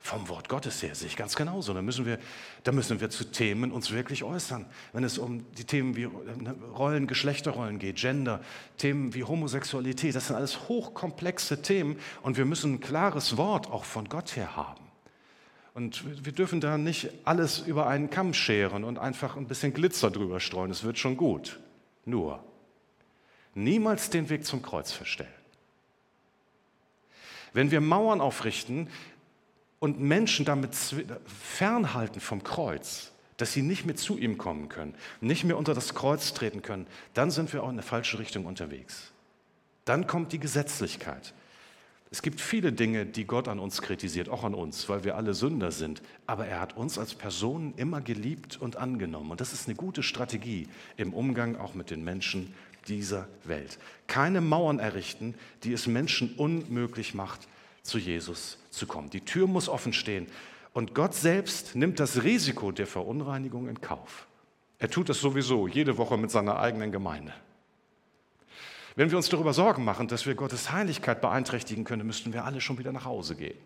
Vom 0.00 0.28
Wort 0.28 0.48
Gottes 0.48 0.82
her 0.82 0.94
sehe 0.94 1.08
ich 1.08 1.16
ganz 1.16 1.34
genauso. 1.34 1.74
Da 1.74 1.82
müssen, 1.82 2.06
wir, 2.06 2.18
da 2.64 2.72
müssen 2.72 3.00
wir 3.00 3.08
zu 3.10 3.24
Themen 3.24 3.70
uns 3.70 3.92
wirklich 3.92 4.24
äußern. 4.24 4.66
Wenn 4.92 5.04
es 5.04 5.18
um 5.18 5.44
die 5.54 5.64
Themen 5.64 5.96
wie 5.96 6.06
ne, 6.06 6.56
Rollen, 6.76 7.06
Geschlechterrollen 7.06 7.78
geht, 7.78 7.96
Gender, 7.96 8.40
Themen 8.78 9.14
wie 9.14 9.24
Homosexualität, 9.24 10.14
das 10.14 10.28
sind 10.28 10.36
alles 10.36 10.68
hochkomplexe 10.68 11.62
Themen 11.62 11.98
und 12.22 12.36
wir 12.36 12.44
müssen 12.44 12.74
ein 12.74 12.80
klares 12.80 13.36
Wort 13.36 13.68
auch 13.68 13.84
von 13.84 14.08
Gott 14.08 14.36
her 14.36 14.54
haben. 14.54 14.85
Und 15.76 16.24
wir 16.24 16.32
dürfen 16.32 16.62
da 16.62 16.78
nicht 16.78 17.10
alles 17.24 17.58
über 17.58 17.86
einen 17.86 18.08
Kamm 18.08 18.32
scheren 18.32 18.82
und 18.82 18.96
einfach 18.96 19.36
ein 19.36 19.46
bisschen 19.46 19.74
Glitzer 19.74 20.10
drüber 20.10 20.40
streuen. 20.40 20.70
Es 20.70 20.84
wird 20.84 20.98
schon 20.98 21.18
gut. 21.18 21.60
Nur 22.06 22.42
niemals 23.52 24.08
den 24.08 24.30
Weg 24.30 24.46
zum 24.46 24.62
Kreuz 24.62 24.90
verstellen. 24.90 25.28
Wenn 27.52 27.70
wir 27.70 27.82
Mauern 27.82 28.22
aufrichten 28.22 28.88
und 29.78 30.00
Menschen 30.00 30.46
damit 30.46 30.74
fernhalten 31.26 32.20
vom 32.20 32.42
Kreuz, 32.42 33.12
dass 33.36 33.52
sie 33.52 33.60
nicht 33.60 33.84
mehr 33.84 33.96
zu 33.96 34.16
ihm 34.16 34.38
kommen 34.38 34.70
können, 34.70 34.94
nicht 35.20 35.44
mehr 35.44 35.58
unter 35.58 35.74
das 35.74 35.94
Kreuz 35.94 36.32
treten 36.32 36.62
können, 36.62 36.86
dann 37.12 37.30
sind 37.30 37.52
wir 37.52 37.62
auch 37.62 37.68
in 37.68 37.74
eine 37.74 37.82
falsche 37.82 38.18
Richtung 38.18 38.46
unterwegs. 38.46 39.12
Dann 39.84 40.06
kommt 40.06 40.32
die 40.32 40.40
Gesetzlichkeit. 40.40 41.34
Es 42.10 42.22
gibt 42.22 42.40
viele 42.40 42.72
Dinge, 42.72 43.04
die 43.04 43.24
Gott 43.24 43.48
an 43.48 43.58
uns 43.58 43.82
kritisiert, 43.82 44.28
auch 44.28 44.44
an 44.44 44.54
uns, 44.54 44.88
weil 44.88 45.02
wir 45.04 45.16
alle 45.16 45.34
Sünder 45.34 45.72
sind. 45.72 46.02
Aber 46.26 46.46
er 46.46 46.60
hat 46.60 46.76
uns 46.76 46.98
als 46.98 47.14
Personen 47.14 47.74
immer 47.76 48.00
geliebt 48.00 48.58
und 48.60 48.76
angenommen. 48.76 49.32
Und 49.32 49.40
das 49.40 49.52
ist 49.52 49.66
eine 49.66 49.74
gute 49.74 50.02
Strategie 50.02 50.68
im 50.96 51.12
Umgang 51.12 51.56
auch 51.56 51.74
mit 51.74 51.90
den 51.90 52.04
Menschen 52.04 52.54
dieser 52.86 53.26
Welt. 53.44 53.78
Keine 54.06 54.40
Mauern 54.40 54.78
errichten, 54.78 55.34
die 55.64 55.72
es 55.72 55.88
Menschen 55.88 56.34
unmöglich 56.36 57.14
macht, 57.14 57.48
zu 57.82 57.98
Jesus 57.98 58.58
zu 58.70 58.86
kommen. 58.86 59.10
Die 59.10 59.20
Tür 59.20 59.46
muss 59.46 59.68
offen 59.68 59.92
stehen. 59.92 60.26
Und 60.72 60.94
Gott 60.94 61.14
selbst 61.14 61.74
nimmt 61.74 61.98
das 61.98 62.22
Risiko 62.22 62.70
der 62.70 62.86
Verunreinigung 62.86 63.68
in 63.68 63.80
Kauf. 63.80 64.26
Er 64.78 64.90
tut 64.90 65.08
das 65.08 65.20
sowieso 65.20 65.66
jede 65.66 65.96
Woche 65.96 66.18
mit 66.18 66.30
seiner 66.30 66.58
eigenen 66.58 66.92
Gemeinde. 66.92 67.32
Wenn 68.96 69.10
wir 69.10 69.18
uns 69.18 69.28
darüber 69.28 69.52
Sorgen 69.52 69.84
machen, 69.84 70.08
dass 70.08 70.24
wir 70.24 70.34
Gottes 70.34 70.72
Heiligkeit 70.72 71.20
beeinträchtigen 71.20 71.84
können, 71.84 72.06
müssten 72.06 72.32
wir 72.32 72.44
alle 72.44 72.62
schon 72.62 72.78
wieder 72.78 72.92
nach 72.92 73.04
Hause 73.04 73.36
gehen. 73.36 73.58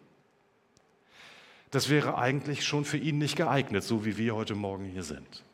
Das 1.70 1.88
wäre 1.88 2.18
eigentlich 2.18 2.64
schon 2.64 2.84
für 2.84 2.96
ihn 2.96 3.18
nicht 3.18 3.36
geeignet, 3.36 3.84
so 3.84 4.04
wie 4.04 4.18
wir 4.18 4.34
heute 4.34 4.56
Morgen 4.56 4.84
hier 4.84 5.04
sind. 5.04 5.44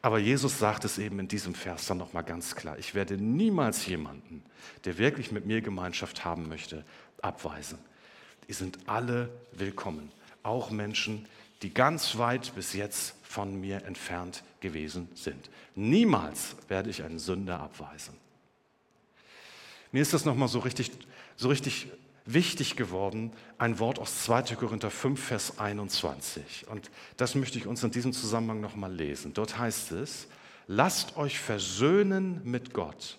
Aber 0.00 0.18
Jesus 0.18 0.58
sagt 0.58 0.86
es 0.86 0.98
eben 0.98 1.18
in 1.18 1.28
diesem 1.28 1.54
Vers 1.54 1.86
dann 1.86 1.98
nochmal 1.98 2.24
ganz 2.24 2.56
klar. 2.56 2.78
Ich 2.78 2.94
werde 2.94 3.18
niemals 3.18 3.86
jemanden, 3.86 4.42
der 4.86 4.96
wirklich 4.96 5.30
mit 5.32 5.44
mir 5.44 5.60
Gemeinschaft 5.60 6.24
haben 6.24 6.48
möchte, 6.48 6.84
abweisen. 7.20 7.78
Die 8.48 8.54
sind 8.54 8.78
alle 8.86 9.28
willkommen. 9.52 10.10
Auch 10.42 10.70
Menschen, 10.70 11.28
die 11.60 11.74
ganz 11.74 12.16
weit 12.16 12.54
bis 12.54 12.72
jetzt 12.72 13.14
von 13.22 13.60
mir 13.60 13.84
entfernt 13.84 14.42
gewesen 14.60 15.08
sind. 15.14 15.50
Niemals 15.74 16.56
werde 16.68 16.90
ich 16.90 17.02
einen 17.02 17.18
Sünder 17.18 17.60
abweisen. 17.60 18.21
Mir 19.92 20.02
ist 20.02 20.14
das 20.14 20.24
nochmal 20.24 20.48
so 20.48 20.58
richtig, 20.58 20.90
so 21.36 21.48
richtig 21.48 21.86
wichtig 22.24 22.76
geworden, 22.76 23.32
ein 23.58 23.78
Wort 23.78 23.98
aus 23.98 24.24
2. 24.24 24.56
Korinther 24.56 24.90
5, 24.90 25.22
Vers 25.22 25.58
21. 25.58 26.66
Und 26.68 26.90
das 27.16 27.34
möchte 27.34 27.58
ich 27.58 27.66
uns 27.66 27.82
in 27.82 27.90
diesem 27.90 28.12
Zusammenhang 28.12 28.60
nochmal 28.60 28.92
lesen. 28.92 29.34
Dort 29.34 29.58
heißt 29.58 29.92
es, 29.92 30.28
lasst 30.66 31.16
euch 31.16 31.38
versöhnen 31.38 32.40
mit 32.44 32.72
Gott. 32.72 33.18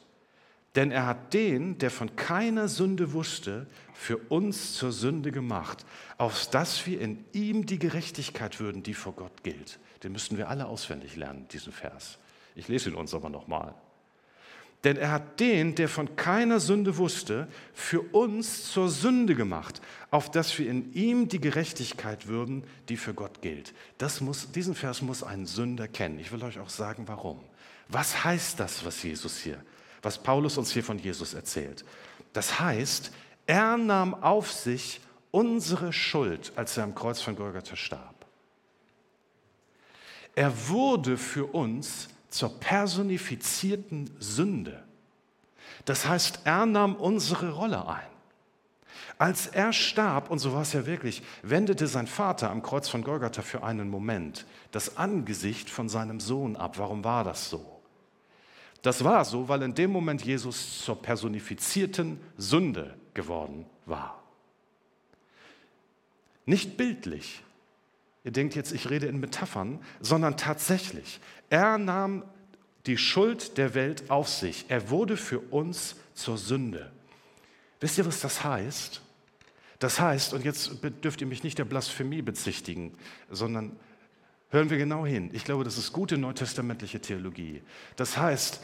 Denn 0.75 0.89
er 0.89 1.05
hat 1.05 1.35
den, 1.35 1.77
der 1.77 1.91
von 1.91 2.15
keiner 2.15 2.67
Sünde 2.67 3.13
wusste, 3.13 3.67
für 3.93 4.17
uns 4.17 4.73
zur 4.73 4.91
Sünde 4.91 5.31
gemacht, 5.31 5.85
auf 6.17 6.47
dass 6.49 6.87
wir 6.87 6.99
in 6.99 7.23
ihm 7.31 7.67
die 7.67 7.77
Gerechtigkeit 7.77 8.59
würden, 8.59 8.81
die 8.81 8.95
vor 8.95 9.13
Gott 9.13 9.43
gilt. 9.43 9.79
Den 10.01 10.13
müssten 10.13 10.37
wir 10.37 10.49
alle 10.49 10.65
auswendig 10.65 11.15
lernen, 11.15 11.47
diesen 11.49 11.71
Vers. 11.71 12.17
Ich 12.55 12.67
lese 12.67 12.89
ihn 12.89 12.95
uns 12.95 13.13
aber 13.13 13.29
nochmal. 13.29 13.75
Denn 14.83 14.97
er 14.97 15.11
hat 15.11 15.39
den, 15.39 15.75
der 15.75 15.87
von 15.87 16.15
keiner 16.17 16.59
Sünde 16.59 16.97
wusste, 16.97 17.47
für 17.73 18.01
uns 18.01 18.69
zur 18.71 18.89
Sünde 18.89 19.33
gemacht, 19.33 19.81
auf 20.11 20.29
dass 20.29 20.57
wir 20.59 20.69
in 20.69 20.91
ihm 20.93 21.29
die 21.29 21.39
Gerechtigkeit 21.39 22.27
würden, 22.27 22.63
die 22.89 22.97
für 22.97 23.13
Gott 23.13 23.41
gilt. 23.41 23.73
Das 23.97 24.19
muss, 24.19 24.51
diesen 24.51 24.75
Vers 24.75 25.01
muss 25.01 25.23
ein 25.23 25.45
Sünder 25.45 25.87
kennen. 25.87 26.19
Ich 26.19 26.31
will 26.33 26.43
euch 26.43 26.59
auch 26.59 26.69
sagen, 26.69 27.03
warum. 27.07 27.39
Was 27.87 28.25
heißt 28.25 28.59
das, 28.59 28.83
was 28.85 29.01
Jesus 29.03 29.37
hier, 29.37 29.63
was 30.01 30.21
Paulus 30.21 30.57
uns 30.57 30.71
hier 30.71 30.83
von 30.83 30.99
Jesus 30.99 31.33
erzählt? 31.33 31.85
Das 32.33 32.59
heißt, 32.59 33.11
er 33.45 33.77
nahm 33.77 34.13
auf 34.13 34.51
sich 34.51 34.99
unsere 35.31 35.93
Schuld, 35.93 36.51
als 36.55 36.77
er 36.77 36.83
am 36.83 36.95
Kreuz 36.95 37.21
von 37.21 37.35
Golgatha 37.35 37.75
starb. 37.75 38.25
Er 40.35 40.69
wurde 40.69 41.17
für 41.17 41.45
uns 41.45 42.09
zur 42.33 42.59
personifizierten 42.59 44.09
Sünde. 44.19 44.83
Das 45.85 46.07
heißt, 46.07 46.41
er 46.45 46.65
nahm 46.65 46.95
unsere 46.95 47.51
Rolle 47.51 47.87
ein. 47.87 48.07
Als 49.19 49.47
er 49.47 49.71
starb, 49.71 50.31
und 50.31 50.39
so 50.39 50.53
war 50.53 50.63
es 50.63 50.73
ja 50.73 50.85
wirklich, 50.85 51.21
wendete 51.43 51.87
sein 51.87 52.07
Vater 52.07 52.49
am 52.49 52.63
Kreuz 52.63 52.89
von 52.89 53.03
Golgatha 53.03 53.41
für 53.43 53.63
einen 53.63 53.89
Moment 53.89 54.45
das 54.71 54.97
Angesicht 54.97 55.69
von 55.69 55.87
seinem 55.87 56.19
Sohn 56.19 56.55
ab. 56.55 56.77
Warum 56.79 57.03
war 57.03 57.23
das 57.23 57.49
so? 57.49 57.81
Das 58.81 59.03
war 59.03 59.23
so, 59.23 59.47
weil 59.47 59.61
in 59.61 59.75
dem 59.75 59.91
Moment 59.91 60.25
Jesus 60.25 60.83
zur 60.83 61.01
personifizierten 61.01 62.19
Sünde 62.37 62.95
geworden 63.13 63.65
war. 63.85 64.21
Nicht 66.45 66.75
bildlich, 66.75 67.43
Ihr 68.23 68.31
denkt 68.31 68.55
jetzt, 68.55 68.71
ich 68.71 68.89
rede 68.89 69.07
in 69.07 69.19
Metaphern, 69.19 69.79
sondern 69.99 70.37
tatsächlich. 70.37 71.19
Er 71.49 71.77
nahm 71.77 72.23
die 72.85 72.97
Schuld 72.97 73.57
der 73.57 73.73
Welt 73.75 74.09
auf 74.09 74.29
sich. 74.29 74.65
Er 74.69 74.89
wurde 74.89 75.17
für 75.17 75.39
uns 75.39 75.95
zur 76.13 76.37
Sünde. 76.37 76.91
Wisst 77.79 77.97
ihr, 77.97 78.05
was 78.05 78.21
das 78.21 78.43
heißt? 78.43 79.01
Das 79.79 79.99
heißt, 79.99 80.33
und 80.33 80.45
jetzt 80.45 80.71
dürft 81.03 81.19
ihr 81.19 81.27
mich 81.27 81.43
nicht 81.43 81.57
der 81.57 81.65
Blasphemie 81.65 82.21
bezichtigen, 82.21 82.93
sondern 83.29 83.75
hören 84.49 84.69
wir 84.69 84.77
genau 84.77 85.05
hin. 85.05 85.29
Ich 85.33 85.43
glaube, 85.43 85.65
das 85.65 85.77
ist 85.77 85.91
gute 85.91 86.17
neutestamentliche 86.17 87.01
Theologie. 87.01 87.61
Das 87.97 88.17
heißt, 88.17 88.61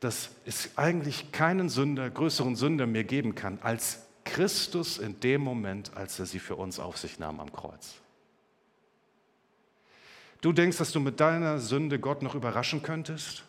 dass 0.00 0.30
es 0.46 0.70
eigentlich 0.76 1.30
keinen 1.32 1.68
Sünder, 1.68 2.08
größeren 2.08 2.56
Sünder 2.56 2.86
mehr 2.86 3.04
geben 3.04 3.34
kann 3.34 3.58
als 3.60 4.06
Christus 4.24 4.98
in 4.98 5.20
dem 5.20 5.42
Moment, 5.42 5.94
als 5.94 6.18
er 6.18 6.26
sie 6.26 6.38
für 6.38 6.56
uns 6.56 6.78
auf 6.78 6.96
sich 6.96 7.18
nahm 7.18 7.40
am 7.40 7.52
Kreuz. 7.52 8.01
Du 10.42 10.52
denkst, 10.52 10.76
dass 10.76 10.90
du 10.90 11.00
mit 11.00 11.20
deiner 11.20 11.60
Sünde 11.60 12.00
Gott 12.00 12.20
noch 12.20 12.34
überraschen 12.34 12.82
könntest? 12.82 13.44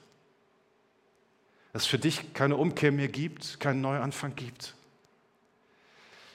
Dass 1.73 1.81
es 1.83 1.87
für 1.87 1.97
dich 1.97 2.33
keine 2.33 2.55
Umkehr 2.55 2.91
mehr 2.91 3.07
gibt, 3.07 3.59
keinen 3.59 3.81
Neuanfang 3.81 4.35
gibt? 4.35 4.75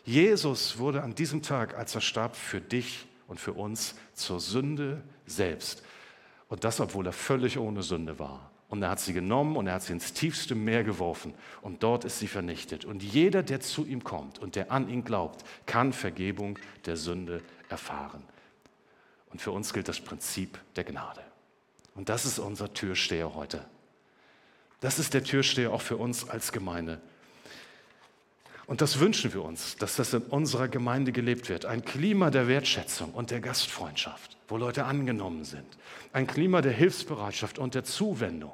Jesus 0.05 0.79
wurde 0.79 1.03
an 1.03 1.15
diesem 1.15 1.43
Tag, 1.43 1.79
als 1.79 1.95
er 1.95 2.01
starb, 2.01 2.35
für 2.35 2.61
dich 2.61 3.07
und 3.29 3.39
für 3.39 3.53
uns 3.53 3.95
zur 4.15 4.41
Sünde 4.41 5.01
selbst. 5.27 5.85
Und 6.49 6.65
das, 6.65 6.81
obwohl 6.81 7.07
er 7.07 7.13
völlig 7.13 7.57
ohne 7.57 7.83
Sünde 7.83 8.19
war. 8.19 8.51
Und 8.69 8.83
er 8.83 8.91
hat 8.91 9.01
sie 9.01 9.13
genommen 9.13 9.57
und 9.57 9.69
er 9.69 9.75
hat 9.75 9.83
sie 9.83 9.93
ins 9.93 10.13
tiefste 10.13 10.57
Meer 10.57 10.83
geworfen. 10.83 11.35
Und 11.63 11.85
dort 11.85 12.05
ist 12.05 12.19
sie 12.19 12.27
vernichtet. 12.27 12.85
Und 12.85 13.03
jeder, 13.03 13.45
der 13.45 13.61
zu 13.61 13.87
ihm 13.87 14.03
kommt 14.03 14.41
und 14.41 14.57
der 14.57 14.73
an 14.73 14.89
ihn 14.89 15.05
glaubt, 15.05 15.45
kann 15.67 15.93
Vergebung 15.93 16.59
der 16.85 16.97
Sünde 16.97 17.43
erfahren. 17.69 18.25
Und 19.31 19.41
für 19.41 19.51
uns 19.51 19.73
gilt 19.73 19.89
das 19.89 20.01
Prinzip 20.01 20.59
der 20.77 20.85
Gnade. 20.85 21.23
Und 21.95 22.09
das 22.09 22.25
ist 22.25 22.39
unser 22.39 22.73
Türsteher 22.73 23.35
heute. 23.35 23.65
Das 24.81 24.99
ist 24.99 25.15
der 25.15 25.25
Türsteher 25.25 25.73
auch 25.73 25.83
für 25.83 25.97
uns 25.97 26.29
als 26.29 26.53
Gemeinde. 26.53 27.01
Und 28.67 28.83
das 28.83 29.01
wünschen 29.01 29.33
wir 29.33 29.43
uns, 29.43 29.77
dass 29.77 29.97
das 29.97 30.13
in 30.13 30.23
unserer 30.23 30.69
Gemeinde 30.69 31.11
gelebt 31.11 31.49
wird. 31.49 31.65
Ein 31.65 31.85
Klima 31.85 32.31
der 32.31 32.49
Wertschätzung 32.49 33.13
und 33.13 33.31
der 33.31 33.41
Gastfreundschaft, 33.41 34.37
wo 34.47 34.59
Leute 34.59 34.85
angenommen 34.85 35.45
sind. 35.45 35.67
Ein 36.13 36.27
Klima 36.27 36.61
der 36.61 36.73
Hilfsbereitschaft 36.73 37.59
und 37.59 37.75
der 37.75 37.85
Zuwendung. 37.85 38.53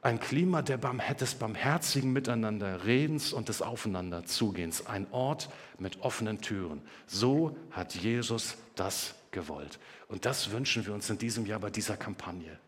Ein 0.00 0.20
Klima 0.20 0.62
der 0.62 0.76
Barm 0.76 1.02
des 1.18 1.34
barmherzigen 1.34 2.12
Miteinander, 2.12 2.84
Redens 2.84 3.32
und 3.32 3.48
des 3.48 3.62
Aufeinanderzugehens. 3.62 4.86
Ein 4.86 5.06
Ort 5.10 5.48
mit 5.78 6.02
offenen 6.02 6.40
Türen. 6.40 6.80
So 7.06 7.56
hat 7.72 7.94
Jesus 7.94 8.56
das 8.76 9.14
gewollt. 9.34 9.78
Und 10.08 10.24
das 10.24 10.50
wünschen 10.50 10.86
wir 10.86 10.94
uns 10.94 11.10
in 11.10 11.18
diesem 11.18 11.44
Jahr 11.44 11.60
bei 11.60 11.68
dieser 11.68 11.98
Kampagne. 11.98 12.58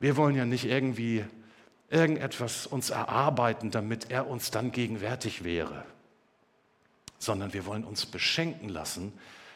Wir 0.00 0.16
wollen 0.16 0.34
ja 0.34 0.44
nicht 0.44 0.64
irgendwie 0.64 1.24
irgendetwas 1.90 2.66
uns 2.66 2.90
erarbeiten, 2.90 3.70
damit 3.70 4.10
er 4.10 4.26
uns 4.26 4.50
dann 4.50 4.72
gegenwärtig 4.72 5.44
wäre, 5.44 5.84
sondern 7.18 7.52
wir 7.52 7.66
wollen 7.66 7.84
uns 7.84 8.06
beschenken 8.06 8.68
lassen 8.68 9.12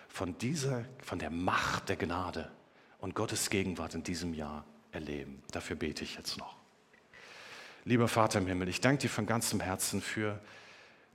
von 0.08 0.38
dieser, 0.38 0.84
von 1.02 1.18
der 1.18 1.30
Macht 1.30 1.88
der 1.88 1.96
Gnade 1.96 2.50
und 2.98 3.14
Gottes 3.14 3.50
Gegenwart 3.50 3.94
in 3.94 4.02
diesem 4.02 4.34
Jahr 4.34 4.64
erleben. 4.92 5.42
Dafür 5.50 5.76
bete 5.76 6.04
ich 6.04 6.16
jetzt 6.16 6.38
noch. 6.38 6.56
Lieber 7.84 8.08
Vater 8.08 8.38
im 8.38 8.46
Himmel, 8.46 8.68
ich 8.68 8.80
danke 8.80 9.02
dir 9.02 9.10
von 9.10 9.26
ganzem 9.26 9.60
Herzen 9.60 10.00
für, 10.00 10.40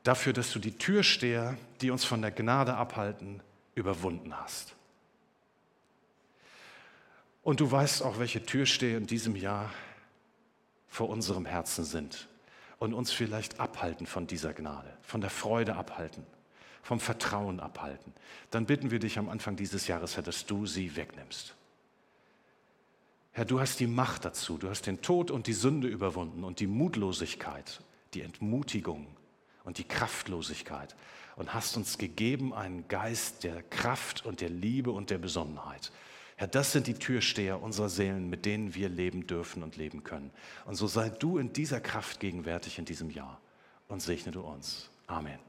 dafür, 0.04 0.34
dass 0.34 0.52
du 0.52 0.60
die 0.60 0.78
Türsteher, 0.78 1.58
die 1.82 1.92
uns 1.92 2.04
von 2.06 2.22
der 2.22 2.32
Gnade 2.32 2.76
abhalten, 2.76 3.42
überwunden 3.80 4.38
hast. 4.38 4.76
Und 7.42 7.62
du 7.62 7.72
weißt 7.72 8.04
auch, 8.04 8.20
welche 8.20 8.46
Türsteher 8.46 8.98
in 8.98 9.08
diesem 9.08 9.36
Jahr 9.36 9.72
vor 10.88 11.10
unserem 11.10 11.46
Herzen 11.46 11.86
sind 11.86 12.28
und 12.78 12.94
uns 12.94 13.12
vielleicht 13.12 13.60
abhalten 13.60 14.06
von 14.06 14.28
dieser 14.28 14.54
Gnade, 14.54 14.96
von 15.02 15.22
der 15.22 15.30
Freude 15.30 15.76
abhalten, 15.76 16.26
vom 16.82 17.00
Vertrauen 17.00 17.60
abhalten. 17.60 18.14
Dann 18.52 18.66
bitten 18.66 18.92
wir 18.92 19.00
dich 19.00 19.18
am 19.18 19.30
Anfang 19.30 19.56
dieses 19.56 19.88
Jahres, 19.88 20.16
Herr, 20.16 20.24
dass 20.24 20.46
du 20.46 20.66
sie 20.66 20.96
wegnimmst. 20.96 21.56
Herr, 23.32 23.46
du 23.46 23.60
hast 23.60 23.80
die 23.80 23.88
Macht 23.88 24.26
dazu. 24.26 24.58
Du 24.58 24.70
hast 24.70 24.86
den 24.86 25.02
Tod 25.02 25.32
und 25.32 25.48
die 25.48 25.54
Sünde 25.54 25.88
überwunden 25.88 26.44
und 26.44 26.60
die 26.60 26.68
Mutlosigkeit, 26.68 27.82
die 28.14 28.22
Entmutigung 28.22 29.08
und 29.64 29.78
die 29.78 29.84
Kraftlosigkeit 29.84 30.96
und 31.40 31.54
hast 31.54 31.78
uns 31.78 31.98
gegeben 31.98 32.54
einen 32.54 32.88
Geist 32.90 33.44
der 33.46 33.64
Kraft 33.64 34.26
und 34.26 34.42
der 34.42 34.50
Liebe 34.50 34.92
und 34.92 35.10
der 35.10 35.18
Besonnenheit. 35.18 35.92
Herr, 36.36 36.48
das 36.48 36.74
sind 36.74 36.86
die 36.86 36.94
Türsteher 36.94 37.62
unserer 37.62 37.90
Seelen, 37.90 38.30
mit 38.30 38.46
denen 38.46 38.76
wir 38.76 38.90
leben 38.90 39.26
dürfen 39.26 39.64
und 39.64 39.78
leben 39.78 40.04
können. 40.04 40.32
Und 40.66 40.76
so 40.76 40.86
sei 40.86 41.10
du 41.10 41.38
in 41.38 41.52
dieser 41.52 41.82
Kraft 41.82 42.20
gegenwärtig 42.20 42.78
in 42.78 42.86
diesem 42.86 43.10
Jahr 43.10 43.40
und 43.88 44.02
segne 44.02 44.32
du 44.32 44.42
uns. 44.42 44.90
Amen. 45.08 45.49